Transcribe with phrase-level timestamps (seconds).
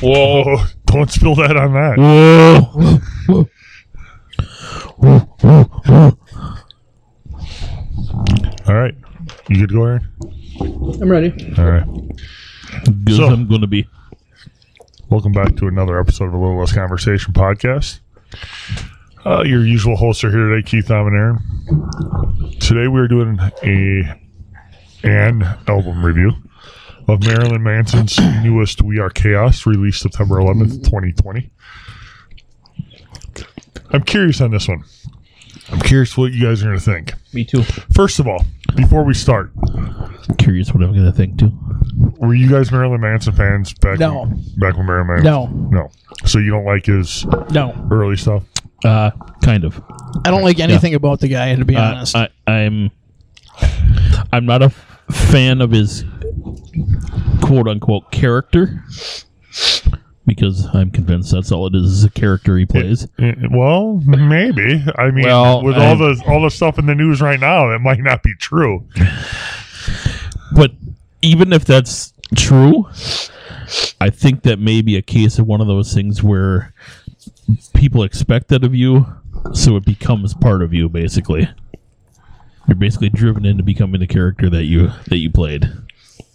[0.00, 0.42] Whoa.
[0.44, 0.64] Whoa!
[0.86, 3.40] Don't spill that on that.
[8.66, 8.94] All right,
[9.48, 10.08] you good to go, Aaron?
[11.00, 11.54] I'm ready.
[11.58, 11.84] All right.
[13.04, 13.86] Good So- I'm going to be.
[15.08, 17.98] Welcome back to another episode of a Little Less Conversation podcast.
[19.26, 22.58] Uh, your usual hosts are here today, Keith, Dom, and Aaron.
[22.60, 24.18] Today we are doing a
[25.02, 26.32] an album review
[27.12, 31.50] of Marilyn Manson's newest "We Are Chaos," released September 11th, 2020.
[33.92, 34.84] I'm curious on this one.
[35.70, 37.14] I'm curious what you guys are going to think.
[37.32, 37.62] Me too.
[37.94, 38.44] First of all,
[38.76, 39.52] before we start,
[40.38, 41.50] Curious what I'm going to think too.
[42.18, 43.98] were you guys Marilyn Manson fans back?
[43.98, 44.20] No.
[44.22, 45.24] When, back when Marilyn Manson?
[45.24, 45.46] No.
[45.70, 45.90] No.
[46.24, 47.74] So you don't like his No.
[47.90, 48.44] early stuff?
[48.84, 49.10] Uh,
[49.42, 49.80] kind of.
[50.24, 52.14] I don't like anything about the guy, to be Uh, honest.
[52.16, 52.90] I, I'm.
[54.32, 56.04] I'm not a f- fan of his
[57.42, 58.82] quote unquote character
[60.26, 63.08] because I'm convinced that's all it is, is a character he plays.
[63.18, 64.84] Eh, Well, maybe.
[64.96, 67.80] I mean, Well, with all the all the stuff in the news right now, that
[67.80, 68.86] might not be true.
[70.54, 70.72] But
[71.22, 72.88] even if that's true,
[74.00, 76.72] I think that may be a case of one of those things where
[77.74, 79.06] people expect that of you,
[79.52, 80.88] so it becomes part of you.
[80.88, 81.48] Basically,
[82.68, 85.70] you're basically driven into becoming the character that you that you played.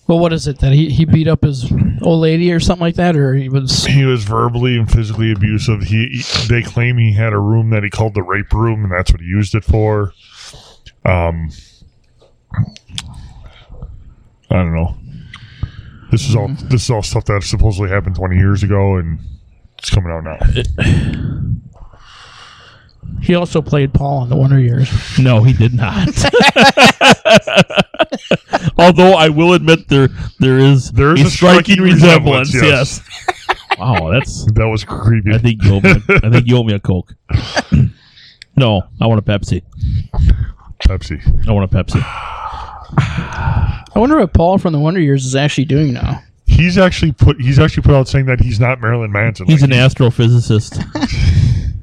[0.08, 1.72] Well, what is it that he, he beat up his
[2.02, 3.86] old lady or something like that, or he was?
[3.86, 5.82] He was verbally and physically abusive.
[5.84, 8.92] He, he- they claim he had a room that he called the rape room, and
[8.92, 10.14] that's what he used it for.
[11.06, 11.50] Um,
[14.50, 14.96] I don't know.
[16.12, 19.20] This is all this is all stuff that supposedly happened twenty years ago, and
[19.80, 20.38] it's coming out now.
[23.22, 24.90] He also played Paul in the Wonder Years.
[25.18, 26.08] No, he did not.
[28.78, 32.54] Although I will admit there there is There is a a striking, striking resemblance.
[32.54, 33.48] resemblance, Yes.
[33.80, 34.46] wow, that's.
[34.54, 35.34] That was creepy.
[35.34, 35.92] I think you owe me.
[36.24, 37.14] I think you owe me a coke.
[38.56, 39.64] no, I want a Pepsi.
[40.88, 41.48] Pepsi.
[41.48, 42.02] I want a Pepsi.
[42.98, 46.22] I wonder what Paul from the Wonder Years is actually doing now.
[46.46, 49.48] He's actually put he's actually put out saying that he's not Marilyn Manson.
[49.48, 50.82] He's Like, an astrophysicist.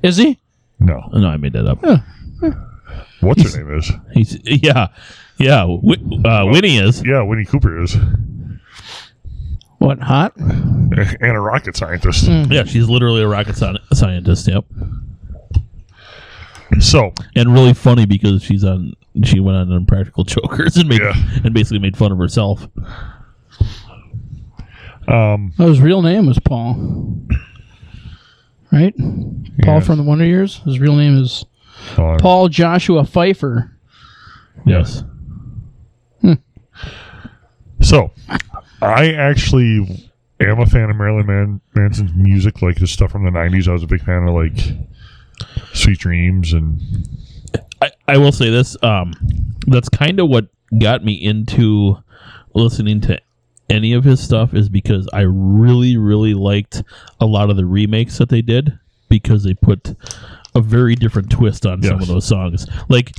[0.02, 0.38] Is he?
[0.82, 1.08] No.
[1.12, 1.80] no, I made that up.
[3.20, 3.90] What's her name is?
[4.12, 4.88] He's yeah,
[5.38, 5.60] yeah.
[5.60, 7.02] Wi- uh, Winnie is.
[7.04, 7.96] Yeah, Winnie Cooper is,
[9.78, 10.36] What hot?
[10.36, 12.24] and a rocket scientist.
[12.26, 14.48] Yeah, she's literally a rocket sci- scientist.
[14.48, 14.64] Yep,
[16.80, 18.94] So and really funny because she's on.
[19.24, 21.12] She went on Impractical Jokers and made Yeah.
[21.44, 22.66] and basically made fun of herself.
[25.08, 26.74] um, his real name was Paul.
[28.72, 28.96] Right?
[28.96, 29.86] Paul Yes.
[29.86, 30.58] from the Wonder Years.
[30.64, 31.44] His real name is
[31.98, 33.76] uh, Paul Joshua Pfeiffer.
[34.66, 35.04] Yes.
[37.80, 38.12] So,
[38.80, 40.08] I actually
[40.40, 43.66] am a fan of Marilyn Man- Manson's music, like his stuff from the '90s.
[43.68, 44.56] I was a big fan of like
[45.74, 46.80] Sweet Dreams and
[47.80, 48.76] I, I will say this.
[48.84, 49.14] Um,
[49.66, 50.46] that's kind of what
[50.80, 51.96] got me into
[52.54, 53.20] listening to
[53.72, 56.82] any of his stuff is because I really, really liked
[57.20, 58.78] a lot of the remakes that they did
[59.08, 59.96] because they put
[60.54, 62.66] a very different twist on some of those songs.
[62.88, 63.12] Like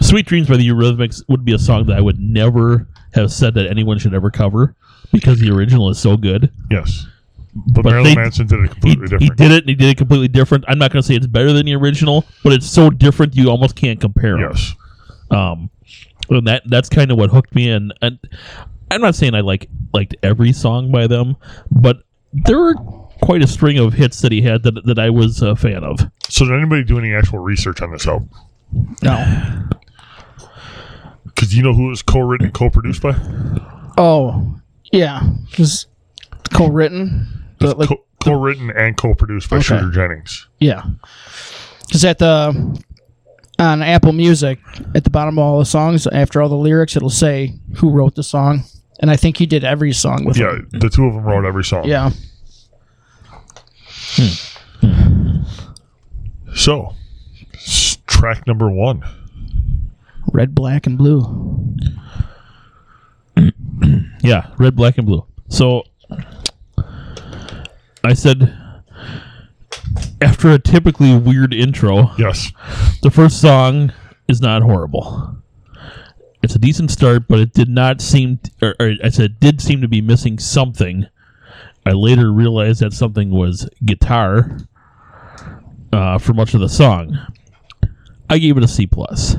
[0.00, 3.54] "Sweet Dreams" by the Eurythmics would be a song that I would never have said
[3.54, 4.74] that anyone should ever cover
[5.12, 6.50] because the original is so good.
[6.70, 7.06] yes,
[7.54, 9.22] but, But Marilyn they- Manson did it completely he different.
[9.22, 10.64] He did it and he did it completely different.
[10.68, 13.48] I'm not going to say it's better than the original, but it's so different you
[13.50, 14.38] almost can't compare.
[14.40, 14.74] Yes,
[15.30, 15.70] Um,
[16.30, 17.92] and that that's kind of what hooked me in.
[18.00, 18.18] And
[18.92, 21.36] I'm not saying I like liked every song by them,
[21.70, 22.02] but
[22.32, 22.74] there were
[23.22, 25.98] quite a string of hits that he had that that I was a fan of.
[26.28, 28.30] So did anybody do any actual research on this album?
[29.02, 29.68] No.
[31.24, 33.14] Because you know who it was co-written and co-produced by?
[33.98, 34.54] Oh,
[34.92, 35.22] yeah.
[35.50, 35.86] It was
[36.52, 37.26] co-written.
[37.58, 39.64] But like, co- co-written and co-produced by Okay.
[39.64, 40.46] Shooter Jennings.
[40.60, 40.82] yeah.
[41.86, 42.82] Because at the
[43.58, 44.58] on Apple Music,
[44.94, 48.14] at the bottom of all the songs, after all the lyrics, it'll say who wrote
[48.14, 48.62] the song,
[49.02, 50.68] and I think he did every song with Yeah, him.
[50.72, 51.84] the two of them wrote every song.
[51.84, 52.10] Yeah.
[54.80, 55.42] Hmm.
[56.54, 56.94] So,
[57.54, 59.02] s- track number one.
[60.32, 61.74] Red, black, and blue.
[64.24, 65.26] Yeah, red, black, and blue.
[65.48, 65.82] So
[68.04, 68.56] I said
[70.20, 72.52] after a typically weird intro, Yes.
[73.02, 73.92] the first song
[74.28, 75.41] is not horrible.
[76.42, 79.80] It's a decent start, but it did not seem, or, or I said, did seem
[79.80, 81.06] to be missing something.
[81.86, 84.58] I later realized that something was guitar
[85.92, 87.16] uh, for much of the song.
[88.28, 89.36] I gave it a C plus.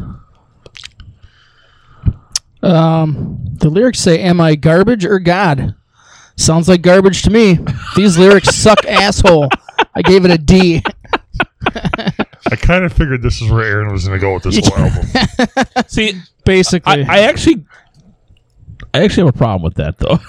[2.61, 5.75] Um, the lyrics say, "Am I garbage or God?"
[6.35, 7.59] Sounds like garbage to me.
[7.95, 9.50] These lyrics suck, asshole.
[9.95, 10.83] I gave it a D.
[12.51, 14.78] I kind of figured this is where Aaron was going to go with this whole
[14.78, 15.84] album.
[15.88, 17.66] See, Basically, I, I actually,
[18.94, 20.19] I actually have a problem with that though.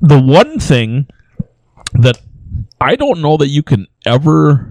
[0.00, 1.08] the one thing
[1.94, 2.18] that
[2.80, 4.70] I don't know that you can ever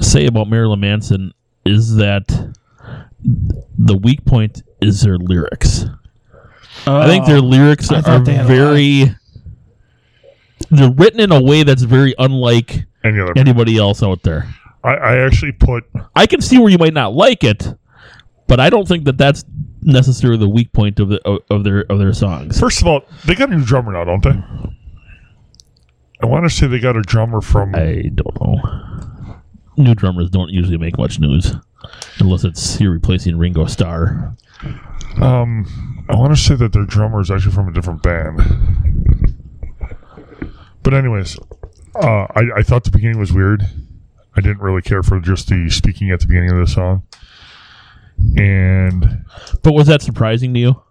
[0.00, 1.32] say about Marilyn Manson
[1.64, 2.54] is that
[3.78, 5.84] the weak point is their lyrics.
[6.86, 7.40] I think their oh.
[7.40, 9.14] lyrics I are thought they had a very.
[10.70, 13.32] They're written in a way that's very unlike Any other?
[13.36, 14.46] anybody else out there.
[14.84, 15.84] I, I actually put
[16.16, 17.66] I can see where you might not like it,
[18.46, 19.44] but I don't think that that's
[19.80, 22.58] necessarily the weak point of the of, of their of their songs.
[22.58, 24.42] First of all, they got a new drummer now, don't they?
[26.22, 27.74] I want to say they got a drummer from.
[27.74, 29.40] I don't know.
[29.76, 31.54] New drummers don't usually make much news
[32.18, 34.36] unless it's you're replacing Ringo Starr.
[35.20, 38.40] Um, I want to say that their drummer is actually from a different band.
[40.82, 41.36] But anyways,
[41.94, 43.62] uh, I, I thought the beginning was weird.
[44.36, 47.02] I didn't really care for just the speaking at the beginning of the song.
[48.36, 49.24] And
[49.62, 50.82] But was that surprising to you?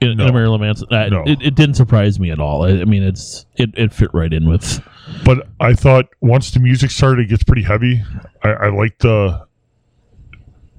[0.00, 0.26] In, No.
[0.26, 1.22] in Marilyn Manson, uh, No.
[1.26, 2.64] it, it didn't surprise me at all.
[2.64, 4.80] I, I mean, it's it, it fit right in with.
[5.24, 8.02] but I thought once the music started, it gets pretty heavy.
[8.42, 9.46] I, I like the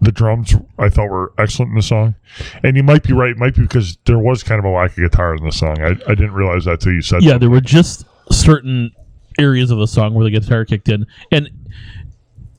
[0.01, 0.55] the drums.
[0.79, 2.15] I thought were excellent in the song,
[2.63, 3.31] and you might be right.
[3.31, 5.79] It might be because there was kind of a lack of guitar in the song.
[5.81, 7.23] I, I didn't realize that till you said.
[7.23, 7.39] Yeah, that.
[7.39, 8.91] there were just certain
[9.41, 11.49] areas of the song where the guitar kicked in, and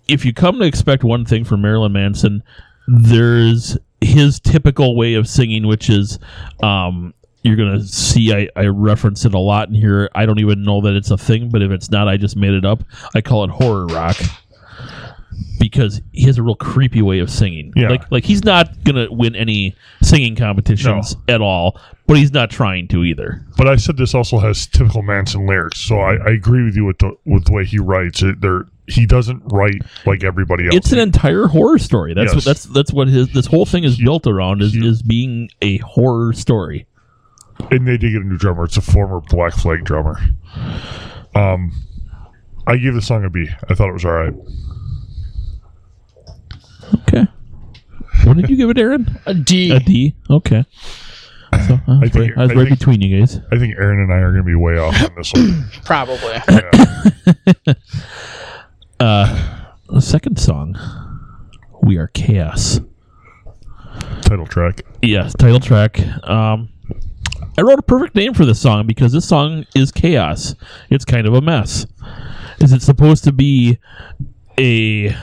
[0.08, 2.42] if you come to expect one thing from Marilyn Manson,
[2.88, 6.18] there's his typical way of singing, which is,
[6.62, 8.32] um, you're gonna see.
[8.34, 10.10] I, I reference it a lot in here.
[10.14, 12.52] I don't even know that it's a thing, but if it's not, I just made
[12.54, 12.84] it up.
[13.14, 14.16] I call it horror rock
[15.58, 17.72] because he has a real creepy way of singing.
[17.76, 17.88] Yeah.
[17.90, 22.88] Like like he's not gonna win any singing competitions at all, but he's not trying
[22.88, 23.44] to either.
[23.56, 26.84] But I said this also has typical Manson lyrics, so I, I agree with you
[26.84, 28.40] with the with the way he writes it.
[28.40, 30.74] There, he doesn't write like everybody else.
[30.74, 32.14] It's an entire horror story.
[32.14, 32.34] That's Yes.
[32.34, 35.48] what that's that's what his this whole thing is built around is, he- is being
[35.62, 36.86] a horror story.
[37.70, 38.64] and they did get a new drummer.
[38.64, 40.18] It's a former Black Flag drummer.
[41.34, 41.72] Um,
[42.66, 43.48] I gave the song a B.
[43.68, 44.34] I thought it was all right.
[46.94, 47.26] Okay.
[48.24, 49.18] What did you give it, Aaron?
[49.26, 49.70] a D.
[49.72, 50.14] A D.
[50.30, 50.64] Okay.
[51.66, 53.40] So I was, think- right, I was I right think- between you guys.
[53.52, 55.64] I think Aaron and I are going to be way off on this one.
[55.84, 56.34] Probably.
[56.48, 56.70] Yeah.
[58.98, 60.76] The second song,
[61.82, 62.80] "We Are Chaos."
[64.22, 64.82] Title track.
[65.02, 66.00] Yes, title track.
[66.26, 66.70] Um,
[67.58, 70.54] I wrote a perfect name for this song because this song is chaos.
[70.88, 71.86] It's kind of a mess.
[72.60, 73.78] Is it supposed to be
[74.58, 75.14] a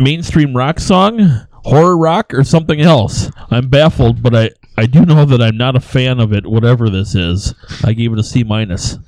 [0.00, 3.30] mainstream rock song, horror rock, or something else?
[3.50, 6.88] I'm baffled, but I, I do know that I'm not a fan of it, whatever
[6.88, 7.54] this is.
[7.84, 8.98] I gave it a C minus.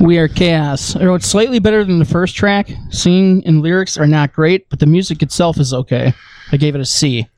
[0.00, 0.96] We are chaos.
[0.96, 2.70] I wrote slightly better than the first track.
[2.90, 6.12] Singing and lyrics are not great, but the music itself is okay.
[6.52, 7.28] I gave it a C.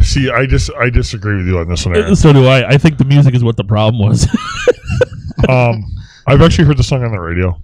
[0.00, 2.16] See, I just I disagree with you on this one, Aaron.
[2.16, 2.68] So do I.
[2.68, 4.26] I think the music is what the problem was.
[5.48, 5.84] um,
[6.26, 7.60] I've actually heard the song on the radio.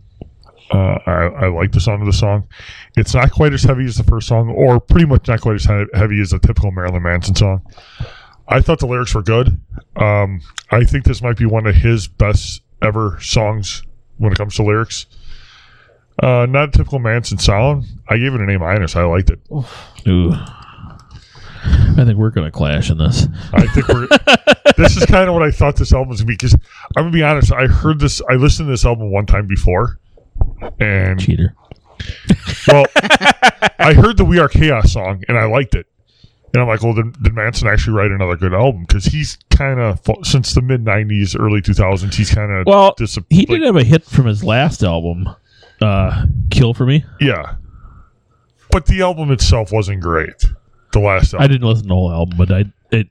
[0.70, 2.48] Uh, I, I like the sound of the song.
[2.96, 5.64] It's not quite as heavy as the first song, or pretty much not quite as
[5.64, 7.62] heavy as a typical Marilyn Manson song.
[8.48, 9.60] I thought the lyrics were good.
[9.96, 10.40] Um,
[10.70, 13.82] I think this might be one of his best ever songs
[14.18, 15.06] when it comes to lyrics.
[16.22, 17.84] Uh, not a typical Manson sound.
[18.08, 18.96] I gave it an A minus.
[18.96, 19.40] I liked it.
[20.08, 20.32] Ooh.
[21.66, 23.26] I think we're gonna clash in this.
[23.52, 24.06] I think we're.
[24.76, 26.34] this is kind of what I thought this album was gonna be.
[26.34, 26.54] Because
[26.96, 28.20] I'm gonna be honest, I heard this.
[28.28, 29.98] I listened to this album one time before,
[30.78, 31.54] and Cheater.
[32.68, 32.84] well,
[33.78, 35.86] I heard the "We Are Chaos" song and I liked it.
[36.52, 38.84] And I'm like, well, did, did Manson actually write another good album?
[38.84, 43.18] Because he's kind of since the mid '90s, early 2000s, he's kind of Well, dis-
[43.28, 45.28] he like- did have a hit from his last album,
[45.80, 47.56] uh, "Kill for Me." yeah.
[48.70, 50.46] But the album itself wasn't great.
[50.92, 53.08] The last I didn't listen to the whole album, but I it,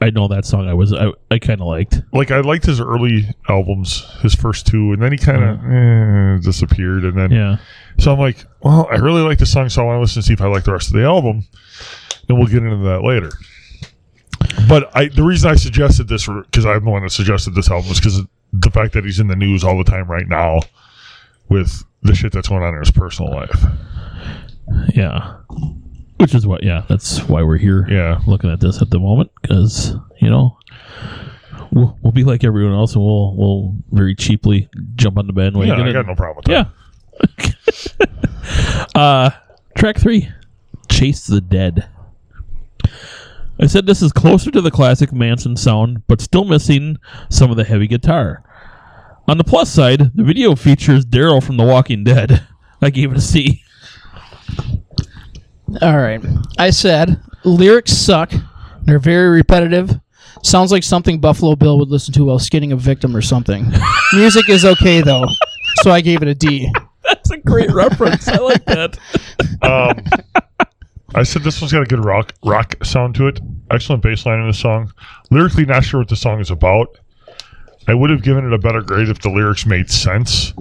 [0.00, 0.68] I know that song.
[0.68, 2.00] I was I, I kind of liked.
[2.12, 6.38] like I liked his early albums, his first two, and then he kind of eh,
[6.44, 7.04] disappeared.
[7.04, 7.56] And then Yeah.
[7.98, 10.26] So I'm like, well, I really like the song, so I want to listen to
[10.26, 11.46] see if I like the rest of the album,
[12.28, 13.32] and we'll get into that later.
[14.68, 17.90] But I, the reason I suggested this, because I'm the one that suggested this album,
[17.90, 20.60] is because the fact that he's in the news all the time right now
[21.48, 23.64] with the shit that's going on in his personal life.
[24.94, 25.36] Yeah.
[26.18, 29.30] Which is what, yeah, that's why we're here Yeah, looking at this at the moment
[29.40, 30.58] because, you know,
[31.70, 35.50] we'll, we'll be like everyone else and we'll, we'll very cheaply jump on the yeah,
[35.50, 35.74] bandwagon.
[35.74, 36.70] I and- got no problem with that.
[38.94, 39.00] Yeah.
[39.00, 39.30] uh,
[39.76, 40.28] track three
[40.90, 41.88] Chase the Dead.
[43.60, 46.98] I said this is closer to the classic Manson sound, but still missing
[47.28, 48.42] some of the heavy guitar.
[49.26, 52.46] On the plus side, the video features Daryl from The Walking Dead.
[52.80, 53.62] I gave it a C.
[55.82, 56.20] All right.
[56.58, 58.32] I said lyrics suck.
[58.82, 60.00] They're very repetitive.
[60.42, 63.70] Sounds like something Buffalo Bill would listen to while skinning a victim or something.
[64.14, 65.26] Music is okay though,
[65.82, 66.72] so I gave it a D.
[67.04, 68.28] That's a great reference.
[68.28, 68.98] I like that.
[69.62, 70.04] Um,
[71.14, 73.40] I said this one's got a good rock rock sound to it.
[73.70, 74.92] Excellent bass line in the song.
[75.30, 76.98] Lyrically, not sure what the song is about.
[77.86, 80.52] I would have given it a better grade if the lyrics made sense.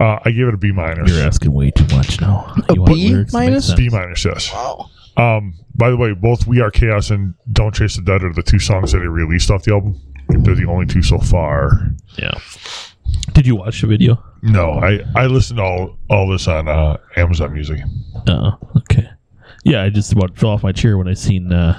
[0.00, 1.10] Uh, I gave it a B minus.
[1.10, 2.52] You're asking way too much now.
[2.68, 3.74] A You want B lyrics to make minus?
[3.74, 4.52] B minus, yes.
[4.52, 4.90] Wow.
[5.16, 8.42] Um, by the way, both "We Are Chaos" and "Don't Chase the Dead" are the
[8.42, 10.00] two songs that they released off the album.
[10.28, 11.90] They're the only two so far.
[12.18, 12.32] Yeah.
[13.34, 14.22] Did you watch the video?
[14.42, 17.80] No, I I listened to all all this on uh, Amazon Music.
[18.26, 19.08] Oh, okay.
[19.64, 21.78] Yeah, I just about fell off my chair when I seen uh,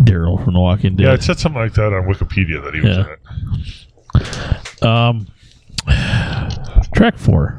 [0.00, 1.04] Daryl from The Walking Dead.
[1.04, 3.04] Yeah, it said something like that on Wikipedia that he was Yeah.
[4.14, 4.82] in it.
[4.82, 5.26] Um,
[6.90, 7.58] track four.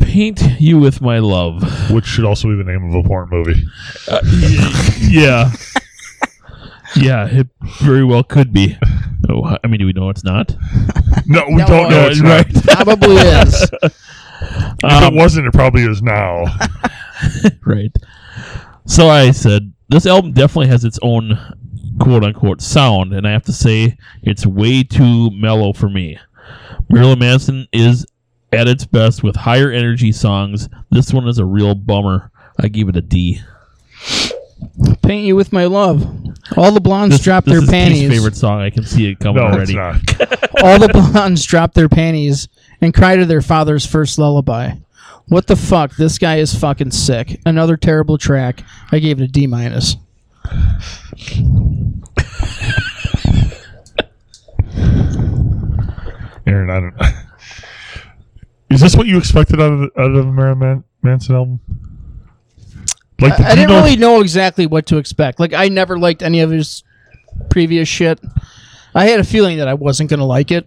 [0.00, 1.90] Paint you with my love.
[1.90, 3.62] Which should also be the name of a porn movie.
[5.00, 5.52] Yeah.
[6.96, 7.48] yeah, it
[7.80, 8.76] very well could be.
[9.28, 10.54] Oh, I mean, do we know it's not?
[11.26, 12.06] No, we No, don't know.
[12.06, 12.46] uh, It's not.
[12.76, 13.70] Probably is.
[13.82, 16.44] If Um, it wasn't, it probably is now.
[17.66, 17.94] right.
[18.86, 21.36] So I said this album definitely has its own
[22.00, 26.18] quote unquote sound, and I have to say it's way too mellow for me.
[26.88, 28.06] Marilyn Manson is
[28.52, 30.68] at its best with higher energy songs.
[30.90, 32.30] This one is a real bummer.
[32.58, 33.40] I give it a D.
[35.02, 36.02] Paint you with my love.
[36.56, 38.10] All the blondes This, drop this their is Keith's panties.
[38.10, 38.60] favorite song.
[38.60, 39.74] I can see it coming No, already.
[39.76, 40.40] it's not.
[40.64, 42.48] All the blondes drop their panties
[42.80, 44.72] and cry to their father's first lullaby.
[45.26, 45.94] What the fuck?
[45.96, 47.40] This guy is fucking sick.
[47.44, 48.64] Another terrible track.
[48.90, 49.96] I gave it a D minus.
[56.48, 56.96] Aaron, I don't.
[56.96, 57.06] know.
[58.70, 61.60] Is this what you expected out of the, out of a Marilyn Man- Manson album?
[63.20, 65.40] Like, did I you didn't know- really know exactly what to expect.
[65.40, 66.82] Like I never liked any of his
[67.50, 68.20] previous shit.
[68.94, 70.66] I had a feeling that I wasn't gonna like it.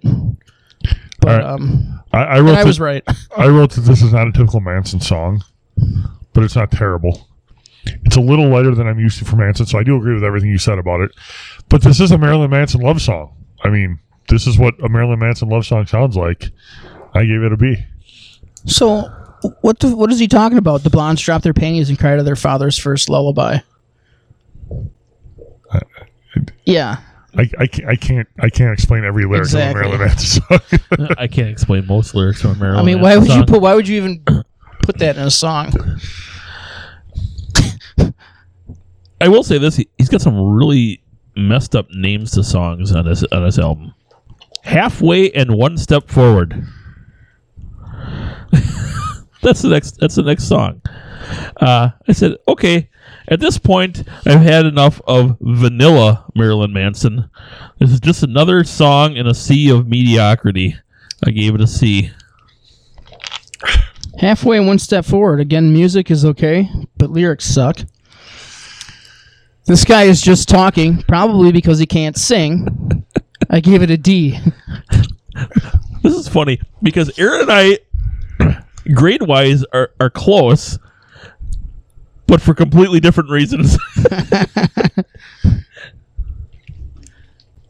[1.22, 2.54] But um I, I and wrote.
[2.54, 3.04] I that- was right.
[3.38, 5.44] I wrote that this is not a typical Manson song,
[6.34, 7.28] but it's not terrible.
[8.06, 10.24] It's a little lighter than I'm used to from Manson, so I do agree with
[10.24, 11.12] everything you said about it.
[11.70, 13.34] But this is a Marilyn Manson love song.
[13.64, 16.50] I mean, this is what a Marilyn Manson love song sounds like.
[17.14, 17.78] I gave it a B.
[18.66, 19.02] So
[19.62, 20.84] what the, what is he talking about?
[20.84, 23.60] The blondes drop their panties and cry to their father's first lullaby.
[26.66, 26.98] Yeah.
[27.38, 29.82] I, I, can't, I can't I can't explain every lyric Exactly.
[29.82, 31.16] of a Marilyn Manson song.
[31.18, 33.62] I can't explain most lyrics from a Marilyn I mean, why Manson would you put
[33.62, 34.24] why would you even
[34.84, 35.72] put that in a song?
[39.22, 41.02] I will say this: he, he's got some really
[41.36, 43.94] messed up names to songs on this on this album.
[44.64, 46.68] Halfway and one step forward.
[49.42, 50.00] that's the next.
[50.00, 50.82] That's the next song.
[51.58, 52.90] Uh, I said, okay.
[53.28, 57.30] At this point, I've had enough of vanilla Marilyn Manson.
[57.80, 60.76] This is just another song in a sea of mediocrity.
[61.26, 62.12] I gave it a C.
[64.20, 65.40] Halfway and one step forward.
[65.40, 67.80] Again, music is okay, but lyrics suck.
[69.72, 73.06] This guy is just talking, probably because he can't sing.
[73.50, 74.38] I gave it a D.
[76.04, 78.58] This is funny because Aaron and I,
[78.94, 80.78] grade wise, are, are close,
[82.28, 83.78] but for completely different reasons.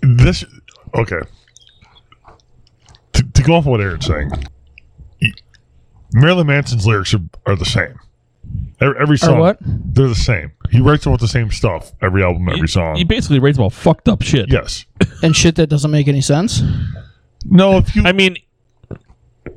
[0.01, 0.43] This
[0.95, 1.19] okay.
[3.13, 4.31] To, to go off what Aaron's saying,
[6.11, 7.99] Marilyn Manson's lyrics are, are the same.
[8.81, 9.57] Every, every song, what?
[9.61, 10.51] they're the same.
[10.71, 12.95] He writes about the same stuff every album, every song.
[12.95, 14.51] he basically writes about fucked up shit.
[14.51, 14.85] yes.
[15.23, 16.61] And shit that doesn't make any sense.
[17.45, 18.37] No, if you I mean,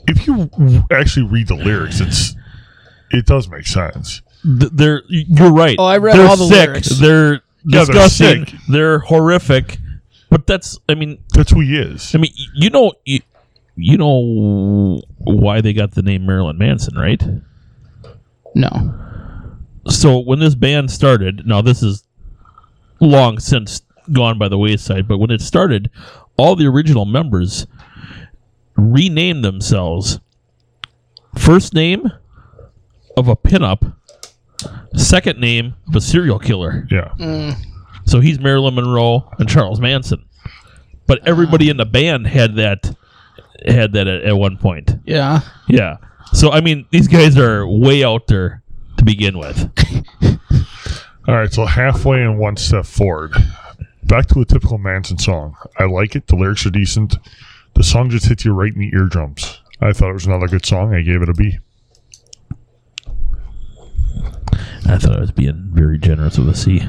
[0.06, 0.50] if you
[0.90, 2.34] actually read the lyrics, it's
[3.10, 4.20] it does make sense.
[4.42, 5.76] th- they're you're right.
[5.78, 6.68] Oh, I read they're all the sick.
[6.68, 6.88] lyrics.
[6.98, 8.46] They're they're disgusting.
[8.46, 8.54] sick.
[8.68, 9.78] They're horrific.
[10.30, 12.14] But that's I mean, That's who he is.
[12.14, 13.20] I mean, you know, you,
[13.76, 17.22] you know why they got the name Marilyn Manson, right?
[18.54, 18.70] No.
[19.88, 22.04] So when this band started, now this is
[23.00, 25.90] long since gone by the wayside, but when it started,
[26.36, 27.66] all the original members
[28.76, 30.20] renamed themselves
[31.38, 32.10] first name
[33.16, 33.94] of a pinup,
[34.96, 36.86] second name of a serial killer.
[36.90, 37.12] Yeah.
[37.18, 37.56] Mm.
[38.06, 40.24] So he's Marilyn Monroe and Charles Manson.
[41.06, 42.96] But everybody in the band had that
[43.66, 44.96] had that at, at one point.
[45.04, 45.40] Yeah.
[45.68, 45.98] Yeah.
[46.32, 48.62] So I mean, these guys are way out there
[49.04, 49.70] to begin with.
[51.28, 53.32] All right, so halfway and one step forward.
[54.04, 55.56] Back to a typical Manson song.
[55.78, 56.26] I like it.
[56.26, 57.16] The lyrics are decent.
[57.74, 59.60] The song just hits you right in the eardrums.
[59.80, 60.94] I thought it was another good song.
[60.94, 61.58] I gave it a B.
[64.86, 66.82] I thought I was being very generous with a C.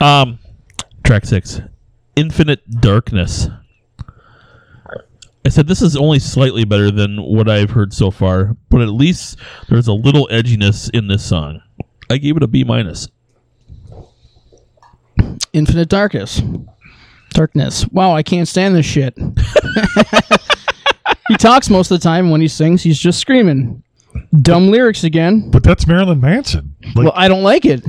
[0.00, 0.38] um,
[1.04, 1.60] track six,
[2.16, 3.48] Infinite Darkness.
[5.46, 8.88] I said this is only slightly better than what I've heard so far, but at
[8.88, 9.38] least
[9.68, 11.62] there's a little edginess in this song.
[12.10, 13.06] I gave it a B minus.
[15.52, 16.42] Infinite Darkness.
[17.30, 17.86] Darkness.
[17.92, 19.16] Wow, I can't stand this shit.
[21.28, 22.30] he talks most of the time.
[22.30, 23.84] When he sings, he's just screaming.
[24.42, 25.48] Dumb lyrics again.
[25.52, 26.74] But that's Marilyn Manson.
[26.96, 27.84] Like, Well, I don't like it.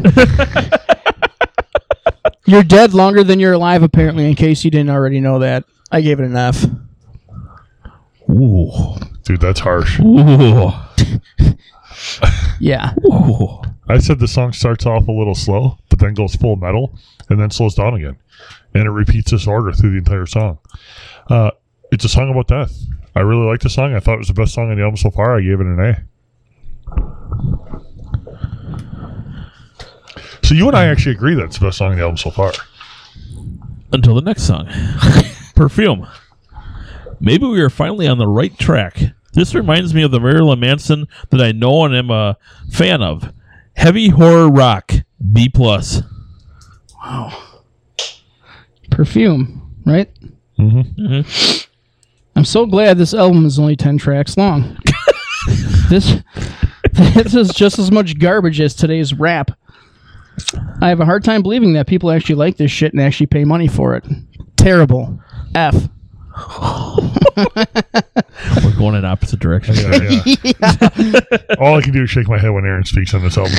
[2.45, 5.63] you're dead longer than you're alive, apparently, in case you didn't already know that.
[5.91, 6.63] I gave it an F.
[8.29, 8.71] Ooh,
[9.23, 9.99] dude, that's harsh.
[9.99, 10.71] ooh,
[12.59, 12.93] Yeah.
[13.05, 13.61] ooh.
[13.89, 16.93] I said the song starts off a little slow, but then goes full metal
[17.29, 18.17] and then slows down again.
[18.73, 20.59] And it repeats this order through the entire song.
[21.29, 21.51] Uh,
[21.91, 22.77] it's a song about death.
[23.15, 23.93] I really like the song.
[23.95, 25.37] I thought it was the best song on the album so far.
[25.37, 26.03] I gave it an A.
[30.43, 32.29] So you and I actually agree that it's the best song on the album so
[32.29, 32.51] far.
[33.91, 34.67] Until the next song,
[35.55, 36.07] Perfume.
[37.19, 39.01] Maybe we are finally on the right track.
[39.33, 42.37] This reminds me of the Marilyn Manson that I know and am a
[42.71, 43.33] fan of.
[43.75, 44.91] Heavy horror rock,
[45.31, 46.01] B plus.
[47.03, 47.43] Wow.
[48.89, 50.09] Perfume, right?
[50.59, 51.67] Mm-hmm.
[52.35, 54.77] I'm so glad this album is only 10 tracks long.
[55.89, 56.17] this
[56.93, 59.51] this is just as much garbage as today's rap.
[60.81, 63.43] I have a hard time believing that people actually like this shit and actually pay
[63.43, 64.05] money for it.
[64.55, 65.19] Terrible.
[65.53, 65.89] F.
[68.63, 69.81] We're going in opposite directions.
[69.83, 71.19] Yeah, yeah.
[71.59, 73.53] All I can do is shake my head when Aaron speaks on this album.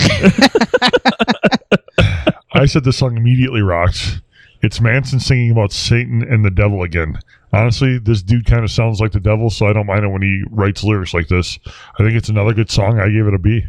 [2.53, 4.21] I said this song immediately rocks.
[4.63, 7.19] It's Manson singing about Satan and the devil again.
[7.53, 10.23] Honestly, this dude kind of sounds like the devil, so I don't mind it when
[10.23, 11.59] he writes lyrics like this.
[11.67, 12.99] I think it's another good song.
[13.01, 13.65] I gave it a B.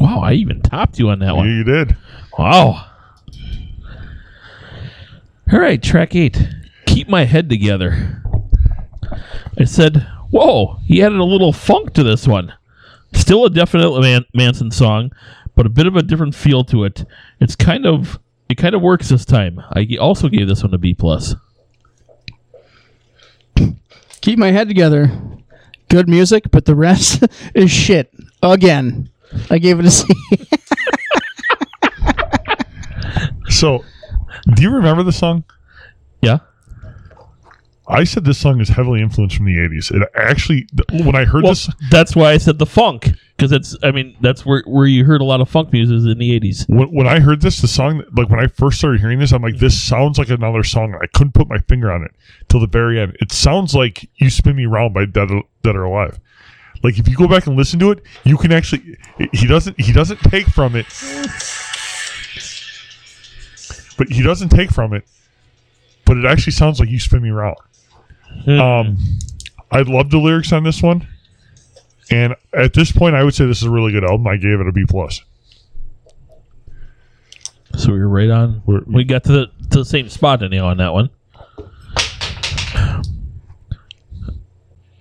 [0.00, 1.48] Wow, I even topped you on that You, one.
[1.48, 1.96] you did.
[2.38, 2.84] Wow.
[5.50, 6.38] All right, track eight.
[6.98, 8.24] Keep my head together.
[9.56, 12.52] I said, "Whoa!" He added a little funk to this one.
[13.12, 15.12] Still a definite Man- Manson song,
[15.54, 17.04] but a bit of a different feel to it.
[17.38, 19.62] It's kind of it kind of works this time.
[19.70, 21.36] I also gave this one a B plus.
[24.20, 25.12] Keep my head together.
[25.88, 27.22] Good music, but the rest
[27.54, 28.12] is shit.
[28.42, 29.08] Again.
[29.50, 30.04] I gave it a C.
[33.50, 33.84] So,
[34.54, 35.44] do you remember the song?
[36.22, 36.38] Yeah.
[37.88, 39.90] I said this song is heavily influenced from the 80s.
[39.90, 43.76] It actually, when I heard Well, this, that's why I said the funk because it's.
[43.82, 46.66] I mean, that's where where you heard a lot of funk music in the eighties.
[46.68, 49.42] when, when I heard this, the song, like when I first started hearing this, I'm
[49.42, 50.98] like, this sounds like another song.
[51.00, 52.10] I couldn't put my finger on it
[52.48, 53.16] till the very end.
[53.20, 55.30] It sounds like "You Spin Me Round" by Dead,
[55.62, 56.18] Dead or Alive.
[56.82, 58.98] Like if you go back and listen to it, you can actually.
[59.32, 59.80] He doesn't.
[59.80, 60.86] He doesn't take from it.
[63.96, 65.04] But he doesn't take from it.
[66.04, 67.30] But it actually sounds like "You Spin Me
[68.46, 68.96] Round." Um,
[69.70, 71.06] I love the lyrics on this one,
[72.10, 74.26] and at this point, I would say this is a really good album.
[74.26, 75.22] I gave it a B plus.
[77.76, 78.62] So we were right on.
[78.66, 81.10] We're- we got to the to the same spot anyhow on that one.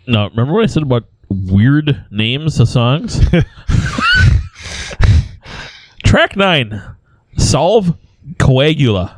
[0.10, 3.20] Now, remember what I said about weird names of songs?
[6.06, 6.82] Track nine,
[7.38, 7.94] Solve
[8.38, 9.14] Coagula.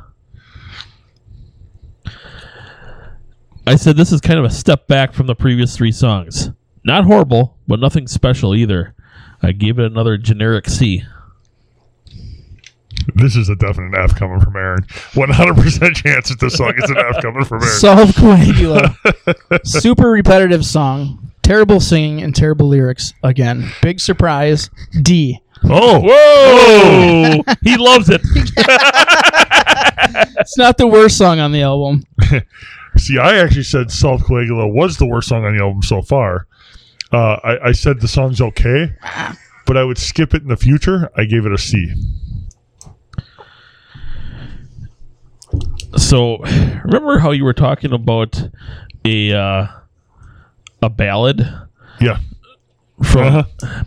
[3.68, 6.50] I said this is kind of a step back from the previous three songs.
[6.84, 8.96] Not horrible, but nothing special either.
[9.42, 11.04] I gave it another generic C.
[13.16, 14.84] This is a definite F coming from Aaron.
[14.84, 17.76] 100% chance that this song is an F coming from Aaron.
[17.76, 19.66] Solve Coagula.
[19.66, 21.32] Super repetitive song.
[21.42, 23.14] Terrible singing and terrible lyrics.
[23.24, 24.70] Again, big surprise.
[25.02, 25.40] D.
[25.64, 27.54] oh, Whoa!
[27.64, 28.22] he loves it.
[30.40, 32.04] It's not the worst song on the album.
[33.00, 36.46] see, I actually said Self Coagula was the worst song on the album so far.
[37.12, 38.94] Uh, I, I said the song's okay,
[39.66, 41.10] but I would skip it in the future.
[41.16, 41.92] I gave it a C.
[45.98, 46.38] So,
[46.84, 48.42] remember how you were talking about
[49.06, 49.68] a uh,
[50.84, 51.42] a ballad
[52.00, 52.20] Yeah.
[53.04, 53.36] from?
[53.38, 53.84] Uh-huh.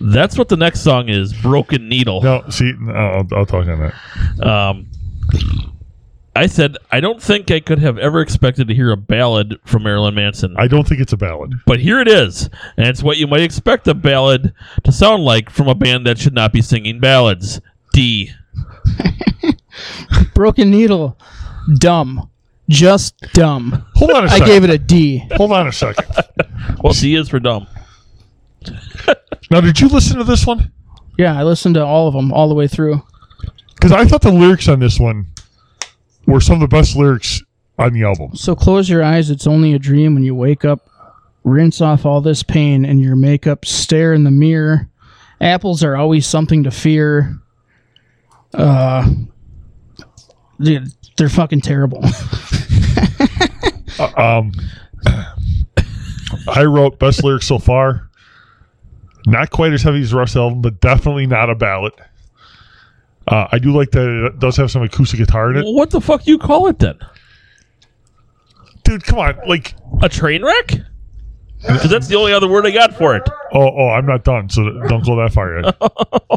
[0.00, 1.32] That's what the next song is.
[1.34, 2.22] Broken Needle.
[2.22, 3.92] No, see, no, I'll, I'll talk on
[4.40, 4.46] that.
[4.46, 4.86] Um,
[6.34, 9.82] I said I don't think I could have ever expected to hear a ballad from
[9.82, 11.52] Marilyn Manson, I don't think it's a ballad.
[11.66, 15.50] but here it is, and it's what you might expect a ballad to sound like
[15.50, 17.60] from a band that should not be singing ballads.
[17.92, 18.30] D.
[20.34, 21.18] Broken Needle.
[21.78, 22.30] Dumb.
[22.68, 23.84] Just dumb.
[23.96, 24.44] Hold on a I second.
[24.44, 25.26] I gave it a D.
[25.32, 26.06] Hold on a second.
[26.82, 27.66] Well, D is for dumb.
[29.50, 30.72] Now, did you listen to this one?
[31.18, 33.02] Yeah, I listened to all of them all the way through.
[33.74, 35.26] Because I thought the lyrics on this one
[36.26, 37.42] were some of the best lyrics
[37.78, 38.34] on the album.
[38.34, 39.30] So close your eyes.
[39.30, 40.88] It's only a dream when you wake up.
[41.44, 43.64] Rinse off all this pain and your makeup.
[43.64, 44.88] Stare in the mirror.
[45.40, 47.36] Apples are always something to fear.
[48.54, 49.10] Uh,
[50.60, 52.04] dude, they're fucking terrible.
[54.16, 54.52] Um,
[56.48, 58.08] I wrote best lyrics so far.
[59.26, 61.92] Not quite as heavy as the rest of the album, but definitely not a ballad.
[63.28, 65.62] Uh, I do like that it does have some acoustic guitar in it.
[65.64, 66.98] Well, what the fuck you call it then?
[68.84, 69.38] Dude, come on.
[69.46, 70.72] Like, A train wreck?
[71.60, 73.22] Because that's the only other word I got for it.
[73.52, 75.76] oh, oh, I'm not done, so don't go that far yet.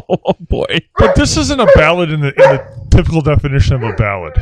[0.08, 0.78] Oh boy.
[0.98, 4.36] But this isn't a ballad in the, in the typical definition of a ballad.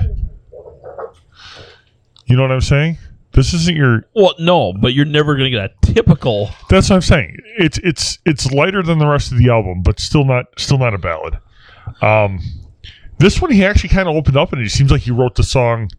[2.27, 2.99] You know what I'm saying?
[3.33, 4.05] This isn't your.
[4.15, 6.51] Well, no, but you're never gonna get a typical.
[6.69, 7.39] That's what I'm saying.
[7.59, 10.93] It's it's it's lighter than the rest of the album, but still not still not
[10.95, 11.39] a ballad.
[12.03, 12.41] Um,
[13.19, 15.43] this one he actually kind of opened up, and it seems like he wrote the
[15.43, 15.91] song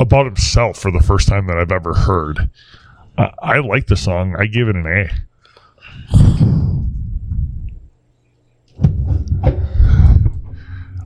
[0.00, 2.50] about himself for the first time that I've ever heard.
[3.18, 4.34] Uh, I like the song.
[4.38, 5.10] I give it an A.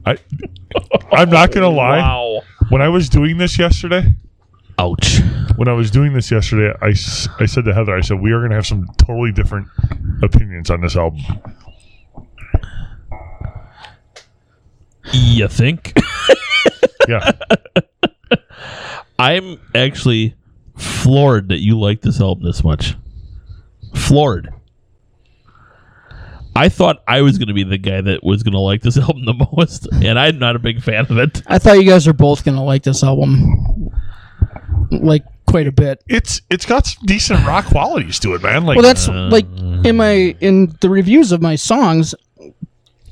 [0.07, 0.17] I
[1.13, 1.99] I'm not gonna lie.
[1.99, 2.43] Wow.
[2.69, 4.15] When I was doing this yesterday,
[4.79, 5.21] Ouch.
[5.57, 8.41] when I was doing this yesterday, I, I said to Heather, I said, we are
[8.41, 9.69] going to have some totally different
[10.23, 11.23] opinions on this album.
[15.13, 15.93] You think?
[17.09, 17.31] Yeah.
[19.17, 20.35] I'm actually
[20.77, 22.97] floored that you like this album this much.
[23.95, 24.53] Floored.
[26.57, 28.97] I thought I was going to be the guy that was going to like this
[28.99, 31.43] album the most, and I'm not a big fan of it.
[31.47, 33.91] I thought you guys are both gonna like this album,
[34.91, 36.03] like quite a bit.
[36.09, 38.65] it's it's got some decent rock qualities to it, man.
[38.65, 39.47] Like, Well, that's like
[39.85, 42.15] in my in the reviews of my songs.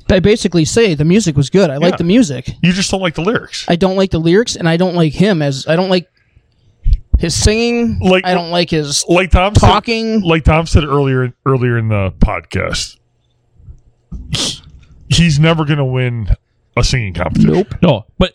[0.09, 1.69] I basically say the music was good.
[1.69, 1.79] I Yeah.
[1.79, 2.51] like the music.
[2.61, 3.65] you just don't like the lyrics.
[3.67, 6.09] I don't like the lyrics, and I don't like him as I don't like
[7.17, 7.99] his singing.
[7.99, 10.19] Like- I don't like his Like Dom talking.
[10.21, 12.97] Said, like Dom said earlier earlier in the podcast,
[14.31, 14.61] he-
[15.09, 16.27] he's never going to win
[16.77, 17.53] a singing competition.
[17.53, 17.73] Nope.
[17.81, 18.33] No, but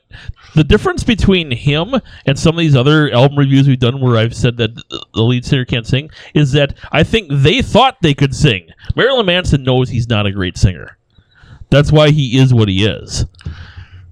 [0.54, 4.35] the difference between him and some of these other album reviews we've done where I've
[4.35, 4.70] said that
[5.14, 8.68] the lead singer can't sing is that I think they thought they could sing.
[8.96, 10.96] Marilyn Manson knows he's not a great singer.
[11.70, 13.24] That's why he is what he is.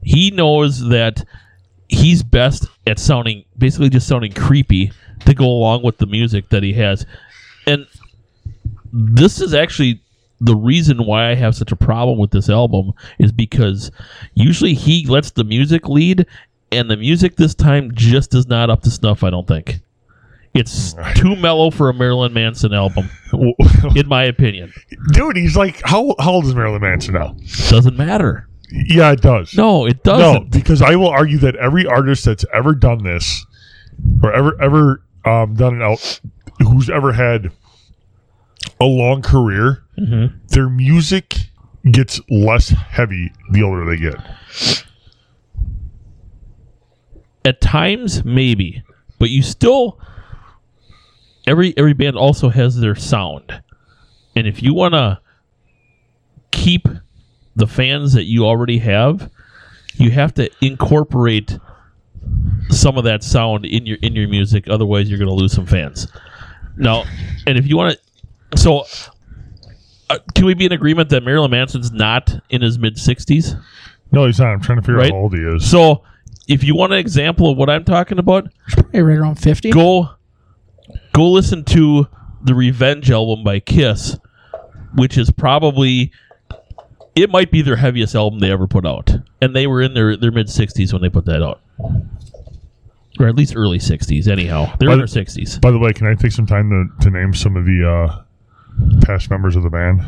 [0.03, 1.25] He knows that
[1.89, 4.93] he's best at sounding basically just sounding creepy
[5.27, 7.05] to go along with the music that he has.
[7.67, 7.87] And
[8.93, 10.01] this is actually
[10.41, 13.91] the reason why I have such a problem with this album is because
[14.35, 16.27] usually he lets the music lead,
[16.71, 19.25] and the music this time just is not up to snuff.
[19.25, 19.81] I don't think
[20.55, 23.09] it's too mellow for a Marilyn Manson album,
[23.95, 24.73] in my opinion.
[25.13, 27.37] Dude, he's like, how, how old is Marilyn Manson now?
[27.69, 28.49] Doesn't matter.
[28.71, 29.55] Yeah, it does.
[29.55, 30.51] No, it doesn't.
[30.51, 33.47] because I will argue that every artist that's ever done this,
[34.23, 36.21] or ever ever um, done it out,
[36.61, 37.51] who's ever had
[38.81, 40.37] a long career, Mm-hmm.
[40.49, 41.35] their music
[41.91, 44.15] gets less heavy the older they get.
[47.45, 48.83] At times, maybe,
[49.19, 49.99] but you still
[51.49, 53.63] every every band also has their sound,
[54.37, 55.21] and if you want to
[56.51, 56.87] keep
[57.57, 59.31] the fans that you already have,
[59.95, 61.59] you have to incorporate
[62.71, 64.69] some of that sound in your in your music.
[64.69, 66.07] Otherwise, you're going to lose some fans.
[66.77, 67.05] Now,
[67.47, 67.99] and if you want
[68.53, 68.85] to, so
[70.11, 73.57] uh, can we be in agreement that Marilyn Manson's not in his mid sixties?
[74.13, 74.49] No, he's not.
[74.53, 75.07] I'm trying to figure Right.
[75.11, 75.69] out how old he is.
[75.69, 76.03] So,
[76.47, 78.49] if you want an example of what I'm talking about,
[78.93, 79.71] Hey, right around 50.
[79.71, 80.09] go
[81.19, 82.07] go listen to
[82.43, 84.17] the Revenge album by Kiss,
[84.95, 86.13] which is probably
[87.17, 89.11] it might be their heaviest album they ever put out,
[89.43, 91.61] and they were in their their mid 60s when they put that out,
[93.19, 94.29] or at least early 60s.
[94.29, 95.61] Anyhow, they're in their 60s.
[95.61, 99.01] By the way, can I take some time to, to name some of the uh,
[99.05, 100.03] past members of the band?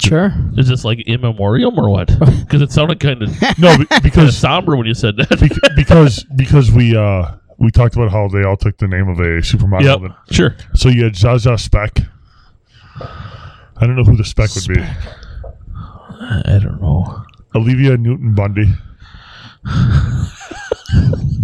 [0.00, 0.32] Sure.
[0.56, 2.08] Is this like in memoriam or what?
[2.42, 5.74] Because it sounded kind of No, be- kind of because somber when you said that.
[5.76, 9.40] because because we uh, we talked about how they all took the name of a
[9.40, 9.84] supermodel.
[9.84, 10.56] yep, and- sure.
[10.74, 12.00] So you had Zsa Zsa Speck.
[13.00, 14.82] I don't know who the Speck would be.
[16.20, 17.22] I don't know.
[17.54, 18.66] Olivia Newton Bundy.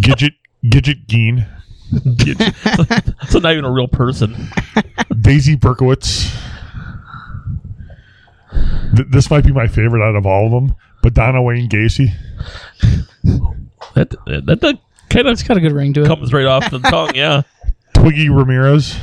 [0.00, 1.46] Gidget Gidget Gein.
[3.30, 4.34] so not even a real person.
[5.20, 6.34] Daisy Berkowitz.
[8.96, 12.08] Th- this might be my favorite out of all of them, but Donna Wayne Gacy.
[13.94, 14.78] That that, that
[15.10, 16.06] kind of It's got a good ring to it.
[16.06, 17.14] comes right off the tongue.
[17.14, 17.42] Yeah.
[17.94, 18.96] Twiggy Ramirez.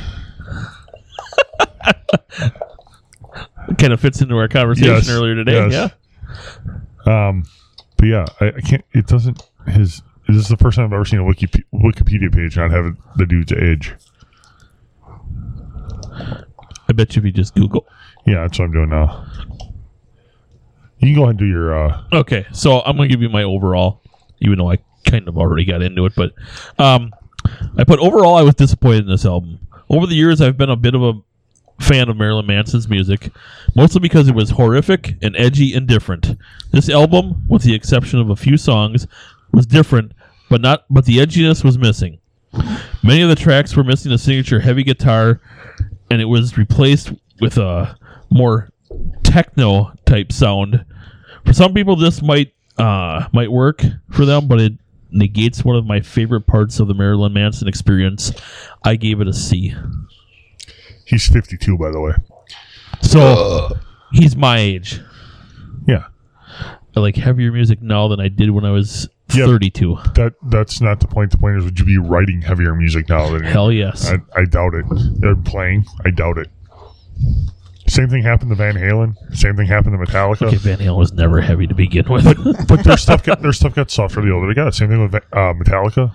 [3.78, 5.68] kind of fits into our conversation Yes, earlier today.
[5.68, 5.92] yes.
[7.06, 7.28] Yeah.
[7.28, 7.44] Um,
[7.96, 8.84] but yeah, I, I can't.
[8.92, 9.42] It doesn't.
[9.68, 12.96] His this is the first time I've ever seen a Wiki, Wikipedia page not have
[13.16, 13.94] the dude's age.
[16.88, 17.86] I bet you if you just Google.
[18.26, 19.26] Yeah, that's what I'm doing now.
[20.98, 21.76] You can go ahead and do your.
[21.76, 24.02] uh Okay, so I'm gonna give you my overall,
[24.40, 26.32] even though I kind of already got into it, but
[26.78, 27.12] um,
[27.78, 29.60] I put overall I was disappointed in this album.
[29.88, 31.14] Over the years, I've been a bit of a
[31.80, 33.30] fan of Marilyn Manson's music,
[33.74, 36.36] mostly because it was horrific and edgy and different.
[36.72, 39.06] This album, with the exception of a few songs,
[39.52, 40.12] was different,
[40.50, 42.18] but not but the edginess was missing.
[43.02, 45.40] Many of the tracks were missing a signature heavy guitar,
[46.10, 47.96] and it was replaced with a
[48.30, 48.70] more
[49.22, 50.84] techno type sound.
[51.44, 54.72] For some people, this might uh, might work for them, but it
[55.10, 58.32] negates one of my favorite parts of the Marilyn Manson experience.
[58.84, 59.74] I gave it a C.
[61.06, 62.12] He's 52, by the way.
[63.02, 63.68] So uh.
[64.12, 65.00] he's my age.
[65.86, 66.06] Yeah,
[66.96, 69.46] I like heavier music now than I did when I was Yeah.
[69.46, 69.98] 32.
[70.14, 71.30] that that's not the point.
[71.30, 74.10] The point is, would you be writing heavier music now than Hell yes.
[74.10, 74.84] I, I doubt it.
[75.20, 75.84] They're playing.
[76.04, 76.48] I doubt it.
[77.88, 79.14] Same thing happened to Van Halen.
[79.36, 80.46] Same thing happened to Metallica.
[80.48, 82.24] Okay, Van Halen was never heavy to begin with.
[82.68, 84.74] But their stuff got their stuff got softer the older they got.
[84.74, 85.20] Same thing with uh,
[85.54, 86.12] Metallica.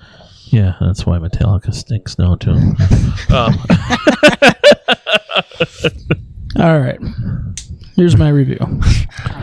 [0.47, 2.51] yeah, that's why Metallica stinks now too.
[3.33, 3.57] um,
[6.59, 6.99] All right.
[7.95, 8.57] Here's my review.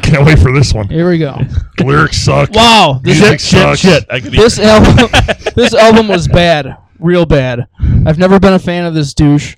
[0.03, 0.89] Can't wait for this one.
[0.89, 1.37] Here we go.
[1.77, 2.51] The lyrics suck.
[2.53, 3.01] Wow.
[3.03, 3.79] This, Music shit, sucks.
[3.81, 4.05] shit.
[4.11, 5.09] I could this album
[5.55, 6.77] this album was bad.
[6.99, 7.67] Real bad.
[8.07, 9.57] I've never been a fan of this douche.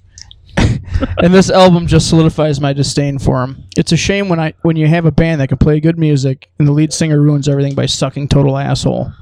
[1.19, 3.65] And this album just solidifies my disdain for him.
[3.77, 6.51] It's a shame when I when you have a band that can play good music
[6.59, 9.13] and the lead singer ruins everything by sucking total asshole.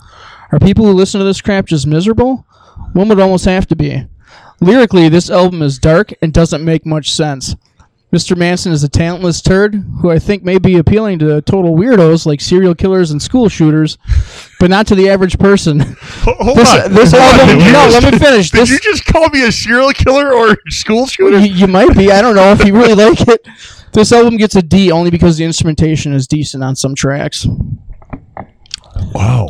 [0.52, 2.46] Are people who listen to this crap just miserable?
[2.92, 4.06] One would almost have to be.
[4.60, 7.54] Lyrically, this album is dark and doesn't make much sense.
[8.12, 8.36] Mr.
[8.36, 12.40] Manson is a talentless turd who I think may be appealing to total weirdos like
[12.40, 13.98] serial killers and school shooters,
[14.60, 15.80] but not to the average person.
[15.80, 16.92] Hold This, on.
[16.92, 18.50] this Hold album, Did you no, just- let me finish.
[18.50, 21.38] Did This, you just call me a serial killer or school shooter?
[21.38, 22.10] you, you might be.
[22.10, 23.46] I don't know if you really like it.
[23.92, 27.46] This album gets a D only because the instrumentation is decent on some tracks.
[29.14, 29.48] Wow.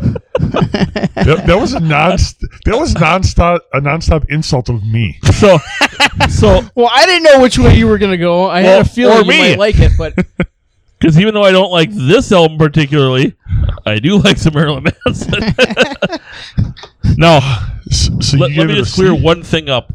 [0.00, 2.10] that, that was a non
[2.64, 5.18] that was nonstop a nonstop insult of me.
[5.38, 5.58] so,
[6.28, 8.48] so Well, I didn't know which way you were gonna go.
[8.48, 9.38] I had a feeling or you me.
[9.38, 10.14] might like it, but
[10.98, 13.34] because even though I don't like this album particularly,
[13.86, 15.40] I do like some Marilyn Manson.
[17.16, 17.40] now,
[17.90, 19.20] So, so let, let me just clear C?
[19.22, 19.92] one thing up.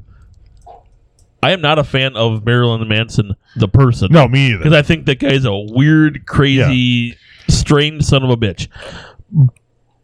[1.43, 4.09] I am not a fan of Marilyn Manson, the person.
[4.11, 4.57] No, me either.
[4.59, 7.17] because I think that guy's a weird, crazy,
[7.49, 8.67] strange son of a bitch.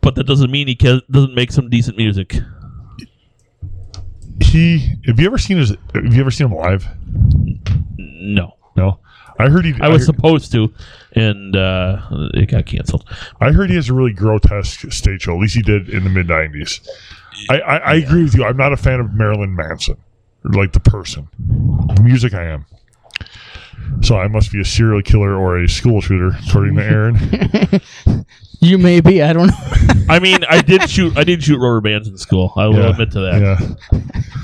[0.02, 2.36] But that doesn't mean he ca- doesn't make some decent music.
[4.42, 6.88] he have you ever seen his have you ever seen him live?
[7.98, 9.00] No, No.
[9.40, 10.74] I heard he I was heard, supposed to,
[11.18, 12.02] and uh,
[12.34, 13.04] it got canceled.
[13.42, 15.36] I heard he has a really grotesque stage show.
[15.36, 16.80] At least he did in the mid nineties.
[17.50, 18.44] I, I, I agree with you.
[18.46, 19.98] I'm not a fan of Marilyn Manson,
[20.44, 21.28] like the person.
[21.96, 22.66] The music, I am.
[24.02, 28.26] So I must be a serial killer or a school shooter, according to Aaron.
[28.60, 29.22] you may be.
[29.22, 30.06] I don't know.
[30.10, 31.16] I mean, I did shoot.
[31.18, 32.54] I did shoot rubber bands in school.
[32.56, 33.42] I will Yeah, admit to that.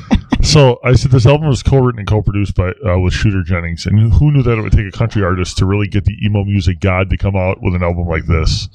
[0.08, 0.18] Yeah.
[0.44, 4.14] So I said this album was co-written and co-produced by uh, with Shooter Jennings, and
[4.14, 6.82] who knew that it would take a country artist to really get the emo music
[6.82, 8.68] god to come out with an album like this?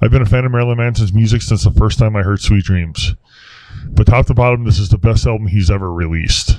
[0.00, 2.64] I've been a fan of Marilyn Manson's music since the first time I heard Sweet
[2.64, 3.14] Dreams,
[3.88, 6.56] but top to bottom, this is the best album he's ever released.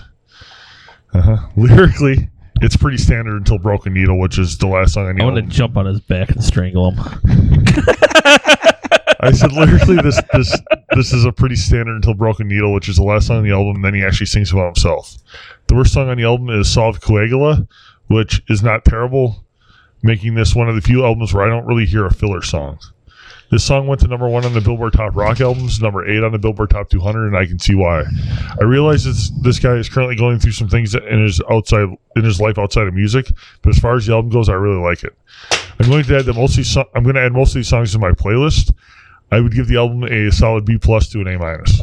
[1.14, 1.38] Uh-huh.
[1.56, 2.30] Lyrically,
[2.62, 5.38] it's pretty standard until Broken Needle, which is the last song on the I want
[5.38, 6.98] to jump on his back and strangle him.
[9.20, 10.60] I said lyrically, this this
[10.96, 13.52] this is a pretty standard until Broken Needle, which is the last song on the
[13.52, 13.76] album.
[13.78, 15.16] And then he actually sings about himself.
[15.68, 17.68] The worst song on the album is Solve Coagula,
[18.08, 19.44] which is not terrible,
[20.04, 22.80] making this one of the few albums where I don't really hear a filler song.
[23.50, 26.34] This song went to number one on the Billboard Top Rock albums, number eight on
[26.34, 28.04] the Billboard Top 200, and I can see why.
[28.60, 32.24] I realize this this guy is currently going through some things in his outside in
[32.26, 35.06] his life outside of music, but as far as the album goes, I really like
[35.06, 35.16] it.
[35.80, 37.70] I'm going to add that most of so- I'm going to add most of these
[37.70, 38.74] songs to my playlist.
[39.32, 41.82] I would give the album a solid B plus to an A minus.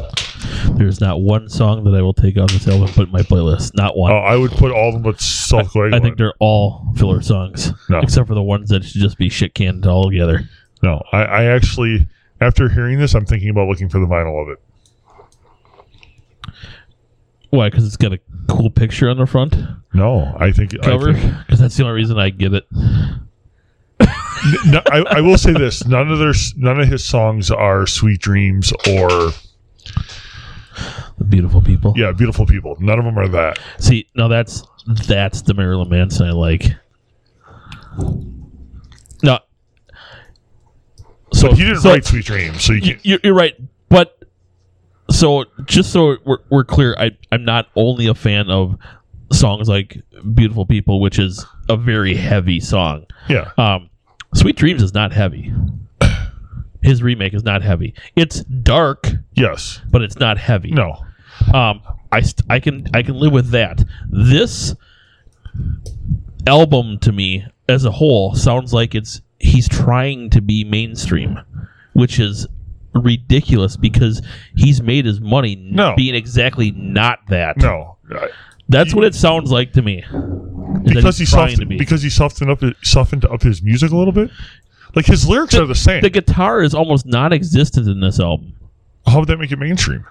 [0.77, 3.21] There's not one song that I will take off this album and put in my
[3.21, 3.75] playlist.
[3.75, 4.11] Not one.
[4.11, 7.71] Uh, I would put all of them but self I think they're all filler songs,
[7.89, 7.99] No.
[7.99, 10.49] except for the ones that should just be shit canned all together.
[10.81, 11.01] no.
[11.11, 12.07] I, I actually
[12.41, 14.59] after hearing this, I'm thinking about looking for the vinyl of it.
[17.51, 17.69] Why?
[17.69, 19.55] Because it's got a cool picture on the front
[19.93, 21.13] No, I think cover.
[21.13, 22.65] Because that's the only reason I get it.
[24.65, 28.21] No, I, I will say this: none of their none of his songs are "Sweet
[28.21, 29.31] Dreams" or
[31.17, 31.93] The beautiful people.
[31.95, 33.59] yeah, "Beautiful People." None of them are that.
[33.79, 34.63] See, now that's
[35.07, 36.65] that's the Marilyn Manson I like.
[39.23, 39.39] No.
[41.33, 43.55] So He didn't so write "Sweet Dreams," so you you- you're right,
[43.89, 44.19] but
[45.09, 48.77] so just so we're, we're clear, I I'm not only a fan of
[49.31, 50.01] songs like
[50.33, 53.05] "Beautiful People," which is a very heavy song.
[53.27, 53.89] Yeah, Um,
[54.35, 55.51] "Sweet Dreams" is not heavy.
[56.81, 57.95] His remake is not heavy.
[58.15, 60.69] It's dark, yes, but it's not heavy.
[60.71, 61.03] no,
[61.51, 63.83] Um, I st- I can I can live with that.
[64.07, 64.75] This
[66.47, 71.39] album to me as a whole sounds like it's he's trying to be mainstream,
[71.93, 72.47] which is
[72.93, 74.21] ridiculous because
[74.55, 75.95] he's made his money No.
[75.97, 77.57] being exactly not that.
[77.57, 77.97] no.
[78.11, 78.29] I-
[78.69, 80.03] That's what it sounds like to me.
[80.83, 81.77] because he softened to be.
[81.77, 84.29] because he softened up his- softened up his music a little bit.
[84.95, 86.01] Like his lyrics are the same.
[86.01, 88.53] the guitar is almost non-existent in this album.
[89.05, 90.05] How would that make it mainstream?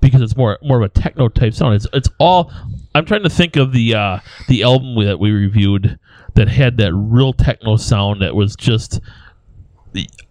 [0.00, 1.74] because it's more more of a techno type sound.
[1.74, 2.52] It's it's all.
[2.94, 5.98] I'm trying to think of the uh, the album that we reviewed
[6.34, 9.00] that had that real techno sound that was just.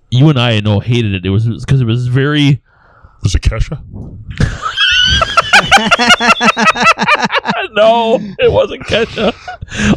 [0.10, 1.25] You and I, I know hated it.
[1.25, 2.62] It was because it was very.
[3.23, 3.82] Was it Kesha?
[7.72, 9.34] no, it wasn't Kesha.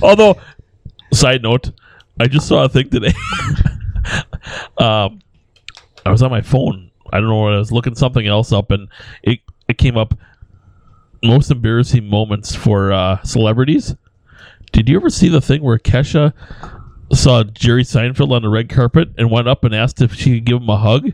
[0.02, 0.36] Although,
[1.12, 1.72] side note,
[2.18, 3.12] I just saw a thing today.
[4.78, 5.20] um,
[6.04, 6.90] I was on my phone.
[7.12, 8.88] I don't know what I was looking something else up, and
[9.22, 10.14] it it came up.
[11.22, 13.94] Most embarrassing moments for uh, celebrities.
[14.72, 16.32] Did you ever see the thing where Kesha
[17.12, 20.44] saw Jerry Seinfeld on the red carpet and went up and asked if she could
[20.44, 21.12] give him a hug?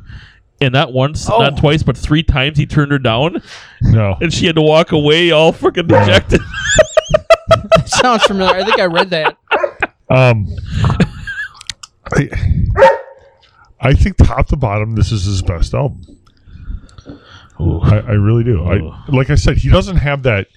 [0.61, 1.38] And not once, Oh.
[1.38, 3.42] not twice, but three times he turned her down,
[3.83, 4.16] No.
[4.21, 6.40] and she had to walk away all freaking dejected.
[7.87, 8.55] Sounds familiar.
[8.57, 9.37] I think I read that.
[10.09, 10.49] Um,
[12.14, 12.29] I,
[13.81, 16.01] I think top to bottom, this is his best album.
[17.59, 18.64] I, I really do.
[18.64, 20.49] I like I said, he doesn't have that.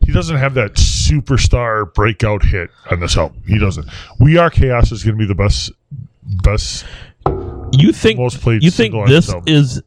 [0.00, 3.42] He doesn't have that superstar breakout hit on this album.
[3.46, 3.86] He doesn't.
[4.20, 5.72] We Are Chaos is going to be the best,
[6.42, 6.84] best.
[7.72, 9.44] You think Most played you think this album.
[9.46, 9.82] is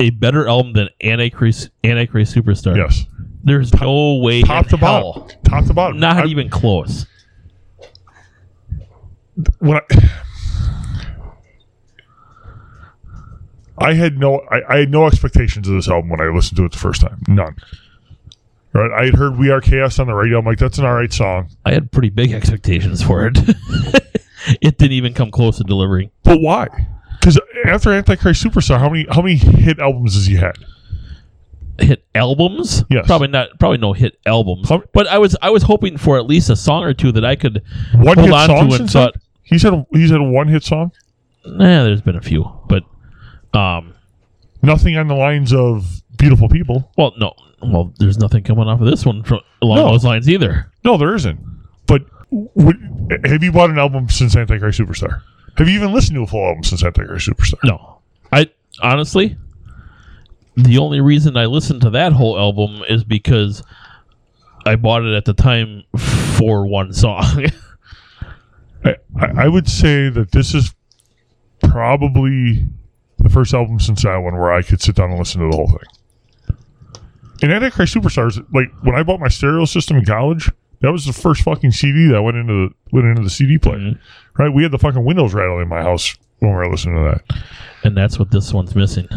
[0.00, 2.76] a better album than Antichrist Antichrist Superstar?
[2.76, 3.04] Yes,
[3.44, 5.12] There's no way top to hell.
[5.12, 5.38] bottom.
[5.44, 5.98] Top to bottom.
[6.00, 7.06] Not I- even close.
[9.58, 10.10] when I,
[13.78, 16.64] I had no I, I had no expectations of this album when I listened to
[16.64, 17.22] it the first time.
[17.28, 17.56] None.
[18.72, 18.90] Right?
[18.90, 20.38] I had heard We Are Chaos on the radio.
[20.38, 21.48] I'm like, that's an alright song.
[21.64, 23.38] I had pretty big expectations for it.
[24.60, 26.10] it didn't even come close to delivering.
[26.22, 26.68] But why?
[27.66, 30.56] After Antichrist Superstar, how many how many hit albums has he had?
[31.78, 32.82] Hit albums?
[32.90, 33.06] Yes.
[33.06, 33.50] Probably not.
[33.60, 34.68] Probably no hit albums.
[34.68, 37.24] How- But I was I was hoping for at least a song or two that
[37.24, 37.62] I could
[37.94, 39.14] One hold on to and thought.
[39.42, 40.92] He's had a, he's had one hit song.
[41.46, 42.82] nah, there's been a few, but
[43.58, 43.94] um,
[44.60, 46.90] Nothing on the lines of Beautiful People.
[46.98, 47.32] well, no,
[47.62, 49.92] well, there's nothing coming off of this one from, along No.
[49.92, 50.70] those lines either.
[50.84, 51.38] No, there isn't.
[51.86, 55.22] But would, have you bought an album since Antichrist Superstar?
[55.58, 57.58] Have you even listened to a full album since Antichrist Superstar?
[57.64, 57.98] No,
[58.32, 58.48] I
[58.80, 59.36] honestly,
[60.56, 63.64] the only reason I listened to that whole album is because
[64.64, 65.82] I bought it at the time
[66.36, 67.24] for one song.
[68.84, 70.72] I, I I would say that this is
[71.60, 72.68] probably
[73.18, 75.56] the first album since that one where I could sit down and listen to the
[75.56, 76.56] whole thing.
[77.42, 81.12] And Antichrist Superstars, like when I bought my stereo system in college, that was the
[81.12, 83.78] first fucking CD that went into the went into the CD player.
[83.78, 83.98] Mhm.
[84.38, 84.52] Right?
[84.52, 87.38] We had the fucking windows rattling in my house when we were listening to that.
[87.84, 89.08] And that's what this one's missing.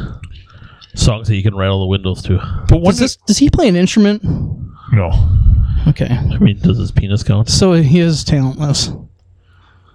[0.95, 2.37] Songs that you can rattle the windows to.
[2.67, 4.23] But Does this does he play an instrument?
[4.91, 5.11] no,
[5.87, 6.07] Okay.
[6.09, 7.49] I mean, does his penis count?
[7.49, 8.91] So he is talentless.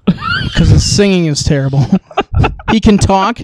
[0.05, 1.85] Because his singing is terrible.
[2.71, 3.41] he can talk,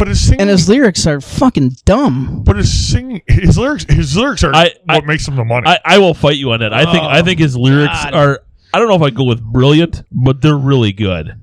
[0.00, 2.42] but but his singing, and his lyrics are fucking dumb.
[2.42, 5.68] but his singing, his lyrics, his lyrics are I- what I- makes him the money.
[5.68, 6.72] I, I will fight you on that.
[6.72, 8.14] I think I oh, think his lyrics God.
[8.14, 8.40] are.
[8.72, 11.40] I don't know if I go with brilliant, but they're really good.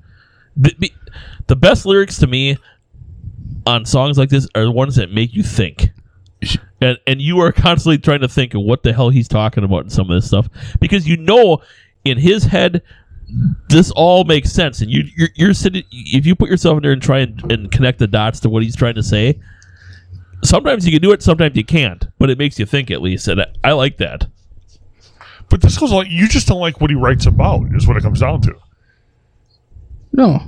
[0.56, 0.92] The, the,
[1.46, 2.56] the best lyrics to me
[3.64, 5.90] on songs like this are the ones that make you think.
[6.80, 9.84] And and you are constantly trying to think of what the hell he's talking about
[9.84, 10.48] in some of this stuff
[10.80, 11.62] because you know
[12.04, 12.82] in his head
[13.68, 16.92] this all makes sense and you you're, you're sitting if you put yourself in there
[16.92, 19.38] and try and, and connect the dots to what he's trying to say
[20.42, 23.28] sometimes you can do it sometimes you can't but it makes you think at least
[23.28, 24.26] and I, I like that
[25.48, 27.74] but this goes like you just don't like what he writes about.
[27.74, 28.54] Is what it comes down to.
[30.12, 30.40] No.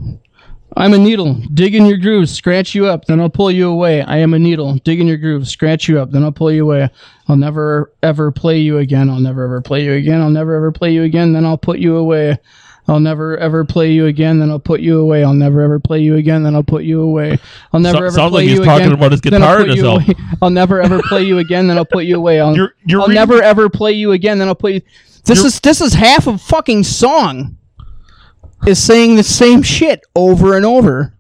[0.76, 1.34] I'm a needle.
[1.52, 4.02] Dig in your grooves, scratch you up, then I'll pull you away.
[4.02, 4.76] I am a needle.
[4.84, 6.88] Dig in your grooves, scratch you up, then I'll pull you away.
[7.26, 9.10] I'll never ever play you again.
[9.10, 10.20] I'll never ever play you again.
[10.20, 12.38] I'll never ever play you again, then I'll put you away.
[12.88, 15.22] I'll never ever play you again, then I'll put you away.
[15.22, 17.38] I'll never ever play you again, then I'll put you away.
[17.72, 18.98] I'll never So- ever sounds play like he's you talking again.
[18.98, 20.14] about his then I'll guitar put in his you away.
[20.42, 22.40] I'll never ever play you again, then I'll put you away.
[22.40, 24.80] I'll, You're- you're I'll reading- never ever play you again, then I'll put you.
[25.24, 27.56] This is this is half a fucking song.
[28.66, 31.14] Is saying the same shit over and over.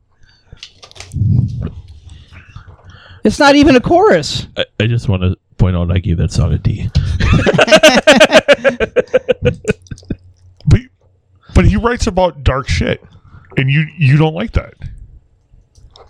[3.24, 4.46] It's not even a chorus.
[4.56, 6.90] I, I just want to point out I gave that song a D.
[11.60, 13.02] But but he writes about dark shit,
[13.56, 14.74] and you you don't like that.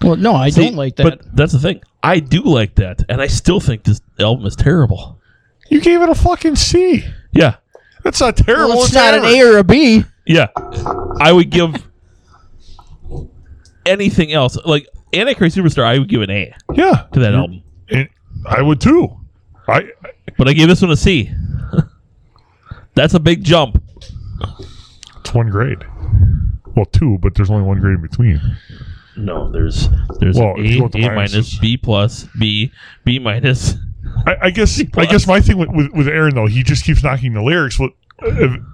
[0.03, 1.03] Well, no, I See, don't like that.
[1.05, 1.82] But that's the thing.
[2.03, 5.20] I do like that, and I still think this album is terrible.
[5.68, 7.05] You gave it a fucking C.
[7.32, 7.57] Yeah,
[8.05, 8.68] That's not terrible.
[8.70, 9.34] well, it's it's not an average.
[9.38, 10.05] A or a B.
[10.26, 10.46] yeah.
[11.20, 11.74] I would give
[13.86, 15.84] anything else like Antichrist Superstar.
[15.84, 18.09] I would give an A Yeah, to that album, And
[18.46, 19.16] I would too.
[19.68, 19.90] I
[20.38, 21.30] but I gave this one a C.
[22.94, 23.82] that's a big jump.
[25.35, 25.85] One grade.
[26.76, 28.41] Well, two, but there's only one grade in between.
[29.16, 31.59] No, there's there's Well, an if you A, go with the A minus.
[31.59, 32.72] B plus, B,
[33.05, 33.74] B minus.
[34.26, 37.03] I, I guess I guess my thing with, with, with Aaron though, he just keeps
[37.03, 37.78] knocking the lyrics.
[37.78, 37.91] Well,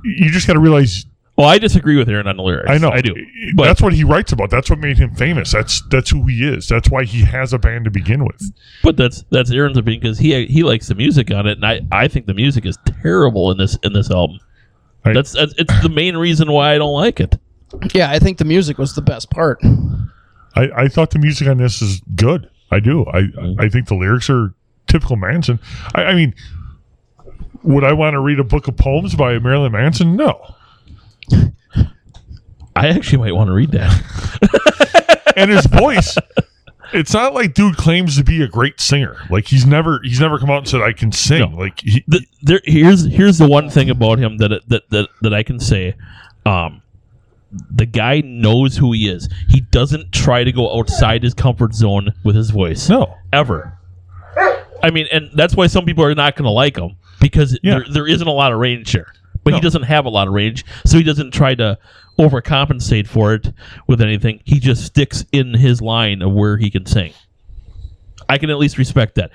[0.04, 1.06] you just got to realize.
[1.36, 2.70] Well, I disagree with Aaron on the lyrics.
[2.70, 3.14] I know I do.
[3.54, 4.48] But that's what he writes about.
[4.48, 5.52] That's what made him famous.
[5.52, 6.66] That's that's who he is.
[6.66, 8.42] That's why he has a band to begin with.
[8.82, 11.80] But that's that's Aaron's opinion because he he likes the music on it, and I,
[11.92, 14.38] I think the music is terrible in this in this album.
[15.06, 17.38] I- That's, that's it's the main reason why I don't like it.
[17.94, 19.60] Yeah, I think the music was the best part.
[20.54, 22.48] I, I thought the music on this is good.
[22.70, 23.04] I do.
[23.06, 23.60] I mm-hmm.
[23.60, 24.54] I think the lyrics are
[24.86, 25.60] typical Manson.
[25.94, 26.34] I, I mean,
[27.62, 30.16] would I want to read a book of poems by Marilyn Manson?
[30.16, 30.54] No.
[32.74, 35.32] I actually might want to read that.
[35.36, 36.16] And his voice,
[36.92, 39.16] it's not like dude claims to be a great singer.
[39.30, 41.50] Like he's never he's never come out and said I can sing.
[41.50, 41.56] No.
[41.58, 45.34] Like he, the, there, here's here's the one thing about him that that that, that
[45.34, 45.94] I can say.
[46.44, 46.82] Um,
[47.70, 49.28] the guy knows who he is.
[49.48, 52.88] He doesn't try to go outside his comfort zone with his voice.
[52.88, 53.14] no.
[53.32, 53.78] ever.
[54.82, 57.78] I mean, and that's why some people are not going to like him because Yeah.
[57.78, 59.12] there, there isn't a lot of range there.
[59.42, 61.78] But he doesn't have a lot of range, so he doesn't try to
[62.18, 63.52] overcompensate for it
[63.86, 64.40] with anything.
[64.44, 67.12] He just sticks in his line of where he can sing.
[68.28, 69.30] I can at least respect that.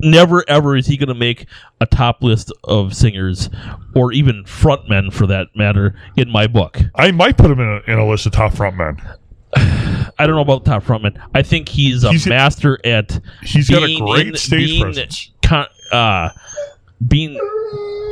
[0.00, 1.46] Never ever is he going to make
[1.80, 3.50] a top list of singers
[3.96, 6.78] or even frontmen for that matter in my book.
[6.94, 9.00] I might put him in a, in a list of top frontmen.
[9.56, 11.20] I don't know about top frontman.
[11.34, 14.82] I think he's a He's a- master at He's got a great in- stage being
[14.82, 15.32] presence.
[15.42, 16.30] Con- uh,
[17.06, 17.38] being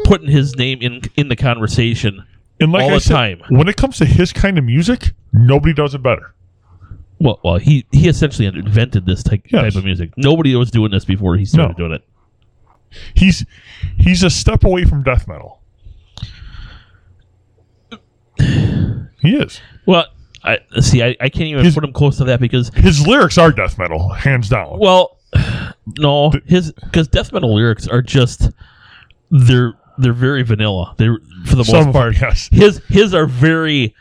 [0.04, 2.24] putting his name in in the conversation.
[2.60, 3.42] And like all I the said, time.
[3.48, 6.32] when it comes to his kind of music, nobody does it better.
[7.18, 9.62] Well, well, he he essentially invented this type, Yes.
[9.62, 10.12] type of music.
[10.16, 11.88] Nobody was doing this before he started No.
[11.88, 12.04] doing it.
[13.14, 13.44] He's
[13.98, 15.60] he's a step away from death metal.
[19.22, 19.60] He is.
[19.86, 20.06] Well,
[20.44, 21.02] I see.
[21.02, 23.78] I, I can't even His- put him close to that because His lyrics are death
[23.78, 24.78] metal, hands down.
[24.78, 25.18] well,
[25.98, 28.50] no, his because death metal lyrics are just
[29.30, 30.94] they're they're very vanilla.
[30.96, 32.20] They're for the Some most of them, part.
[32.20, 32.48] yes.
[32.52, 33.94] His his are very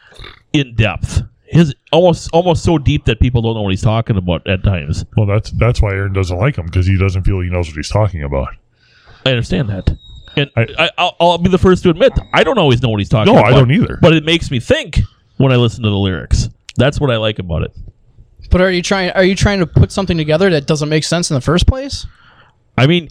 [0.53, 1.21] in depth.
[1.47, 5.05] His almost almost so deep that people don't know what he's talking about at times.
[5.15, 7.75] Well, that's that's why Aaron doesn't like him because he doesn't feel he knows what
[7.75, 8.49] he's talking about.
[9.25, 9.95] I understand that,
[10.35, 12.99] and I- I, I'll, I'll be the first to admit I don't always know what
[12.99, 13.53] he's talking No, about.
[13.53, 13.97] I don't either.
[14.01, 14.99] But it makes me think
[15.37, 16.49] when I listen to the lyrics.
[16.77, 17.71] That's what I like about it.
[18.51, 19.11] But are you trying?
[19.11, 22.05] Are you trying to put something together that doesn't make sense in the first place?
[22.77, 23.09] I mean,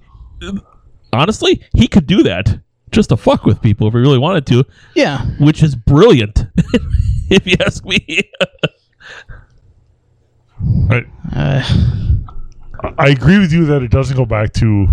[1.13, 2.61] honestly, he could do that
[2.95, 4.65] just to fuck with people if we really wanted to,
[4.95, 5.25] Yeah.
[5.39, 6.47] which is brilliant,
[7.31, 8.01] if you ask me.
[10.91, 11.03] I,
[11.35, 11.63] Uh,
[12.99, 14.87] I agree with you that it doesn't go back to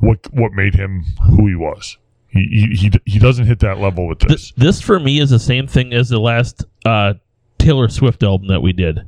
[0.00, 1.96] what what made him who he was.
[2.28, 4.52] He he he, he doesn't hit that level with Th- this.
[4.56, 7.14] this for me is the same thing as the last uh,
[7.58, 9.00] Taylor Swift album that we did.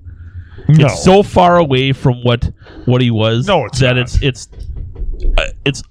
[0.68, 2.50] no, It's so far away from what
[2.84, 4.02] what he was No, it's that not.
[4.02, 4.48] it's it's
[5.38, 5.82] uh, it's.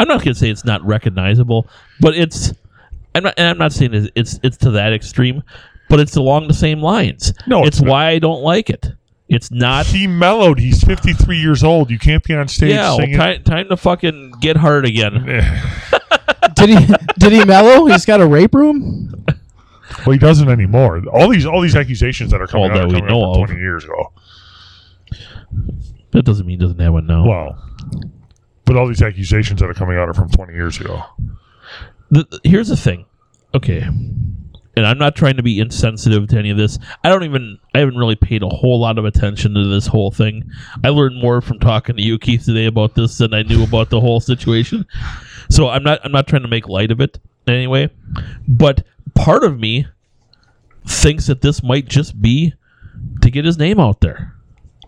[0.00, 1.68] I'm not gonna say it's not recognizable,
[2.00, 2.54] but it's.
[3.14, 5.42] I'm not, and I'm not saying it's, it's it's to that extreme,
[5.90, 7.34] but it's along the same lines.
[7.46, 7.90] No, it's, it's not.
[7.90, 8.86] why I don't like it.
[9.28, 9.86] It's not.
[9.86, 10.58] he mellowed.
[10.58, 11.90] He's 53 years old.
[11.90, 13.16] You can't be on stage Yeah, well, singing.
[13.16, 15.24] time, time to fucking get hard again.
[16.54, 17.86] Did he did he mellow?
[17.86, 19.24] He's got a rape room?
[20.04, 21.02] well, he doesn't anymore.
[21.12, 23.24] All these all these accusations that are coming All out that are we coming know
[23.30, 23.46] out of.
[23.48, 24.12] 20 years ago.
[26.12, 27.26] That doesn't mean he doesn't have one now.
[27.26, 27.69] Well,
[28.70, 31.02] but all these accusations that are coming out are from 20 years ago.
[32.12, 33.04] the, the- here's the thing.
[33.52, 33.80] Okay.
[34.76, 36.78] And I'm not trying to be insensitive to any of this.
[37.02, 40.12] I don't even I haven't really paid a whole lot of attention to this whole
[40.12, 40.48] thing.
[40.84, 43.90] I learned more from talking to you Keith today about this than I knew about
[43.90, 44.86] the whole situation.
[45.50, 47.18] So I'm not I'm not trying to make light of it
[47.48, 47.90] anyway.
[48.46, 48.84] But
[49.16, 49.88] part of me
[50.86, 52.54] thinks that this might just be
[53.22, 54.36] to get his name out there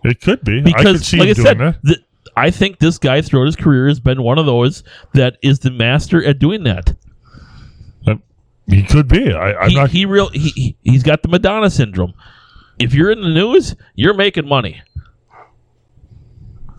[0.05, 0.59] It could be.
[0.59, 1.75] I could because, see like I doing said, that.
[1.85, 1.99] th-
[2.35, 5.71] I think this guy throughout his career has been one of those that is the
[5.71, 6.95] master at doing that.
[8.07, 8.15] Uh,
[8.67, 9.31] He could be.
[9.31, 9.89] I, I'm he, not.
[9.91, 12.13] he real he, he he's got the Madonna syndrome.
[12.79, 14.81] If you're in the news, you're making money.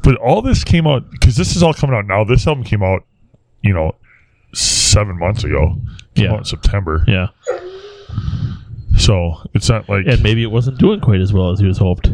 [0.02, 2.24] But all this came out because this is all coming out now.
[2.24, 3.06] This album came out,
[3.62, 3.94] you know,
[4.54, 5.80] seven months ago.
[6.14, 6.32] Came Yeah.
[6.32, 7.04] out in September.
[7.08, 7.28] Yeah,
[8.98, 11.78] So it's not like and maybe it wasn't doing quite as well as he was
[11.78, 12.10] hoped.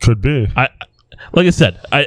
[0.00, 0.46] could be.
[0.56, 0.68] I,
[1.32, 2.06] like I said, I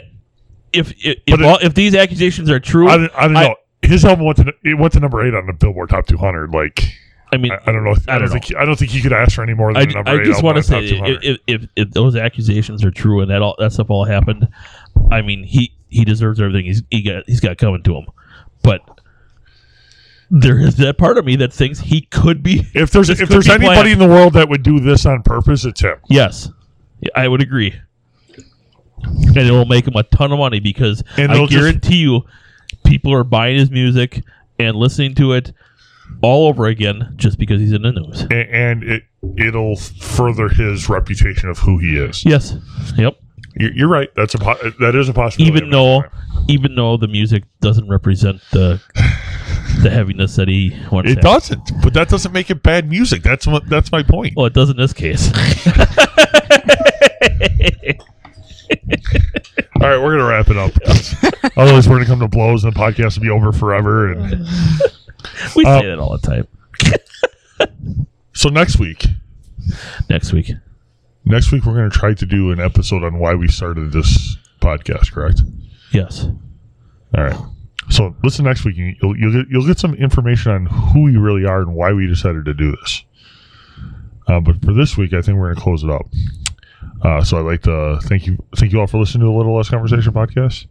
[0.73, 3.37] if if if, it- all, if these accusations are true, I I, don't, I don't
[3.37, 3.55] I- know.
[3.81, 6.51] His album went to it went to number eight on the Billboard Top 200.
[6.53, 6.83] Like
[7.31, 7.91] I mean, I, I don't know.
[7.91, 9.53] If, I, I don't don't think he, I don't think he could ask for any
[9.53, 10.25] more than I, number I eight.
[10.25, 11.23] just want to say Top 200.
[11.23, 14.49] if, if if those accusations are true and that all that stuff all happened,
[15.11, 18.05] I mean he he deserves everything he's he got he's got coming to him,
[18.63, 18.81] but.
[20.31, 22.63] There is that part of me that thinks he could be.
[22.75, 23.87] if there's if there's anybody planned.
[23.89, 25.95] in the world that would do this on purpose, it's him.
[26.07, 26.51] Yes,
[27.15, 27.73] I would agree.
[29.03, 31.97] And it will make him a ton of money because And I it'll just- guarantee
[31.97, 32.21] you,
[32.85, 34.23] people are buying his music
[34.57, 35.53] and listening to it
[36.21, 38.21] all over again just because he's in the news.
[38.31, 39.03] And it
[39.37, 42.25] it'll further his reputation of who he is.
[42.25, 42.55] Yes.
[42.97, 43.17] Yep.
[43.55, 44.09] You're, you're right.
[44.15, 45.55] That's a po- that is a possibility.
[45.57, 46.03] Even though,
[46.47, 48.81] even though the music doesn't represent the
[49.83, 51.11] the heaviness that he wants.
[51.11, 53.21] it doesn't, but that doesn't make it bad music.
[53.23, 54.33] That's what that's my point.
[54.35, 55.29] Well, it does in this case.
[59.81, 60.71] All right, we're gonna wrap it up.
[61.57, 64.11] Otherwise, we're gonna come to blows, and the podcast will be over forever.
[64.11, 64.31] And
[65.55, 66.47] we Uh, say that all the time.
[68.33, 69.05] so next week,
[70.09, 70.51] Next week.
[71.25, 75.11] next week we're gonna try to do an episode on why we started this podcast.
[75.11, 75.41] Correct?
[75.91, 76.25] Yes.
[77.17, 77.37] All right.
[77.89, 78.75] So listen next week.
[78.77, 82.07] You'll you'll get you'll get some information on who we really are and why we
[82.07, 83.03] decided to do this.
[84.27, 86.05] Uh, but for this week, I think we're gonna close it up.
[87.01, 89.55] Uh, so I'd like to thank you thank you all for listening to the Little
[89.55, 90.67] Less Conversation podcast.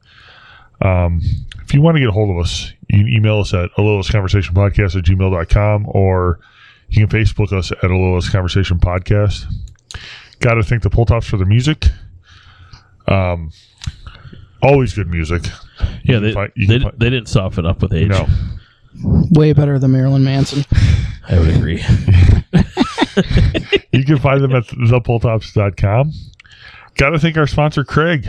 [0.80, 1.20] Um,
[1.64, 3.80] if you want to get a hold of us, you can email us at a
[3.82, 6.38] little less conversation podcast at gmail.com or
[6.90, 9.44] you can Facebook us at a little less conversation podcast.
[10.40, 11.86] Got to thank the Pull Tops for the music.
[13.08, 13.50] Um,
[14.62, 15.46] always good music.
[16.04, 18.08] You Yeah, they, fi- you they, can fi- they didn't soften up with age.
[18.08, 18.26] no.
[19.30, 20.64] Way better than Marilyn Manson.
[21.28, 21.82] I would agree.
[23.92, 26.12] You can find them at thepulltops.com.
[26.96, 28.28] Got to thank our sponsor, Craig.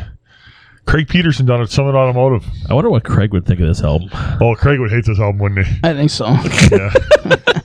[0.85, 2.43] Craig Peterson down at Summit Automotive.
[2.69, 4.09] I wonder what Craig would think of this album.
[4.41, 5.79] Oh, Craig would hate this album, wouldn't he?
[5.83, 6.25] I think so.
[6.27, 6.91] Yeah.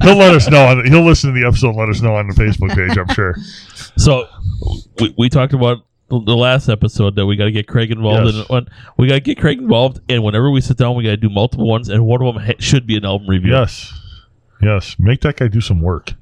[0.03, 0.66] he'll let us know.
[0.66, 2.99] On the, he'll listen to the episode and let us know on the Facebook page,
[2.99, 3.35] I'm sure.
[3.97, 4.27] So
[4.99, 5.79] we, we talked about
[6.11, 8.35] the the last episode that we got to get Craig involved Yes.
[8.35, 8.68] in one.
[8.99, 11.31] We got to get Craig involved, and whenever we sit down, we got to do
[11.31, 13.53] multiple ones, and one of them ha- should be an album review.
[13.53, 13.91] Yes.
[14.65, 14.97] Yes.
[14.99, 16.12] Make that guy do some work,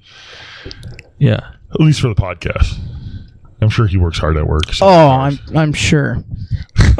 [1.18, 1.40] Yeah.
[1.72, 2.78] at least for the podcast.
[3.60, 4.72] I'm sure he works hard at work.
[4.72, 6.22] so- Oh, I'm I'm sure.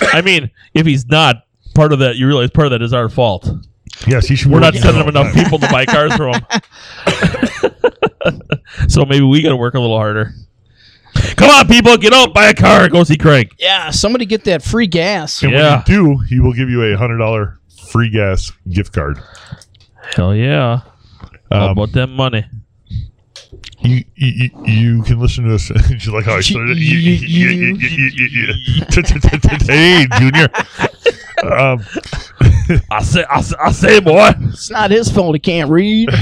[0.00, 1.44] I mean, if he's not
[1.74, 3.48] part of that, you realize part of that is our fault.
[4.06, 4.50] yes, he should.
[4.52, 6.40] We're not sending him enough people to buy cars for him.
[8.88, 10.32] so maybe we got to work a little harder.
[11.38, 13.52] Come on, people, get out, buy a car, go see Craig.
[13.58, 15.42] Yeah, somebody get that free gas.
[15.42, 15.82] And Yeah.
[15.86, 17.58] when you do, he will give you a hundred dollar
[17.90, 19.18] free gas gift card.
[20.16, 20.80] Hell yeah!
[21.50, 22.44] All Um, about that money.
[23.80, 25.70] you, you, you can listen to this.
[26.06, 26.76] you like how I started?
[26.76, 26.80] it?
[26.80, 28.84] You- you- you- you- you- you-
[29.66, 30.48] Hey, Junior.
[31.44, 31.84] Um,
[32.90, 34.30] I say, I say, I say, boy.
[34.40, 36.08] It's not his fault he can't read.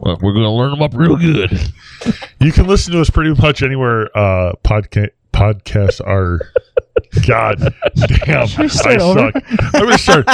[0.00, 1.52] Well, we're gonna learn them up real good.
[2.40, 6.40] you can listen to us pretty much anywhere uh, podca- podcasts are.
[7.26, 7.74] God
[8.24, 9.30] damn, I start over?
[9.32, 9.42] suck.
[9.74, 10.26] I'm gonna start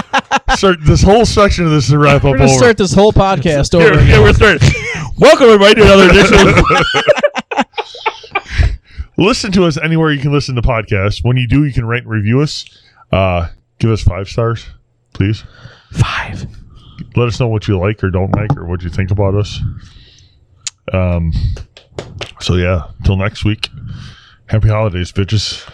[0.56, 2.58] start this whole section of this to wrap We're up gonna over.
[2.58, 4.00] start this whole podcast Here, over.
[4.00, 4.68] here, we're starting.
[5.18, 6.64] Welcome everybody to another edition.
[9.18, 11.24] listen to us anywhere you can listen to podcasts.
[11.24, 12.64] When you do, you can rate and review us.
[13.10, 13.48] Uh,
[13.78, 14.66] give us five stars,
[15.12, 15.42] please.
[15.92, 16.46] Five.
[17.16, 19.60] Let us know what you like or don't like or what you think about us.
[20.92, 21.32] Um.
[22.40, 23.68] So yeah, till next week.
[24.48, 25.66] Happy holidays, bitches.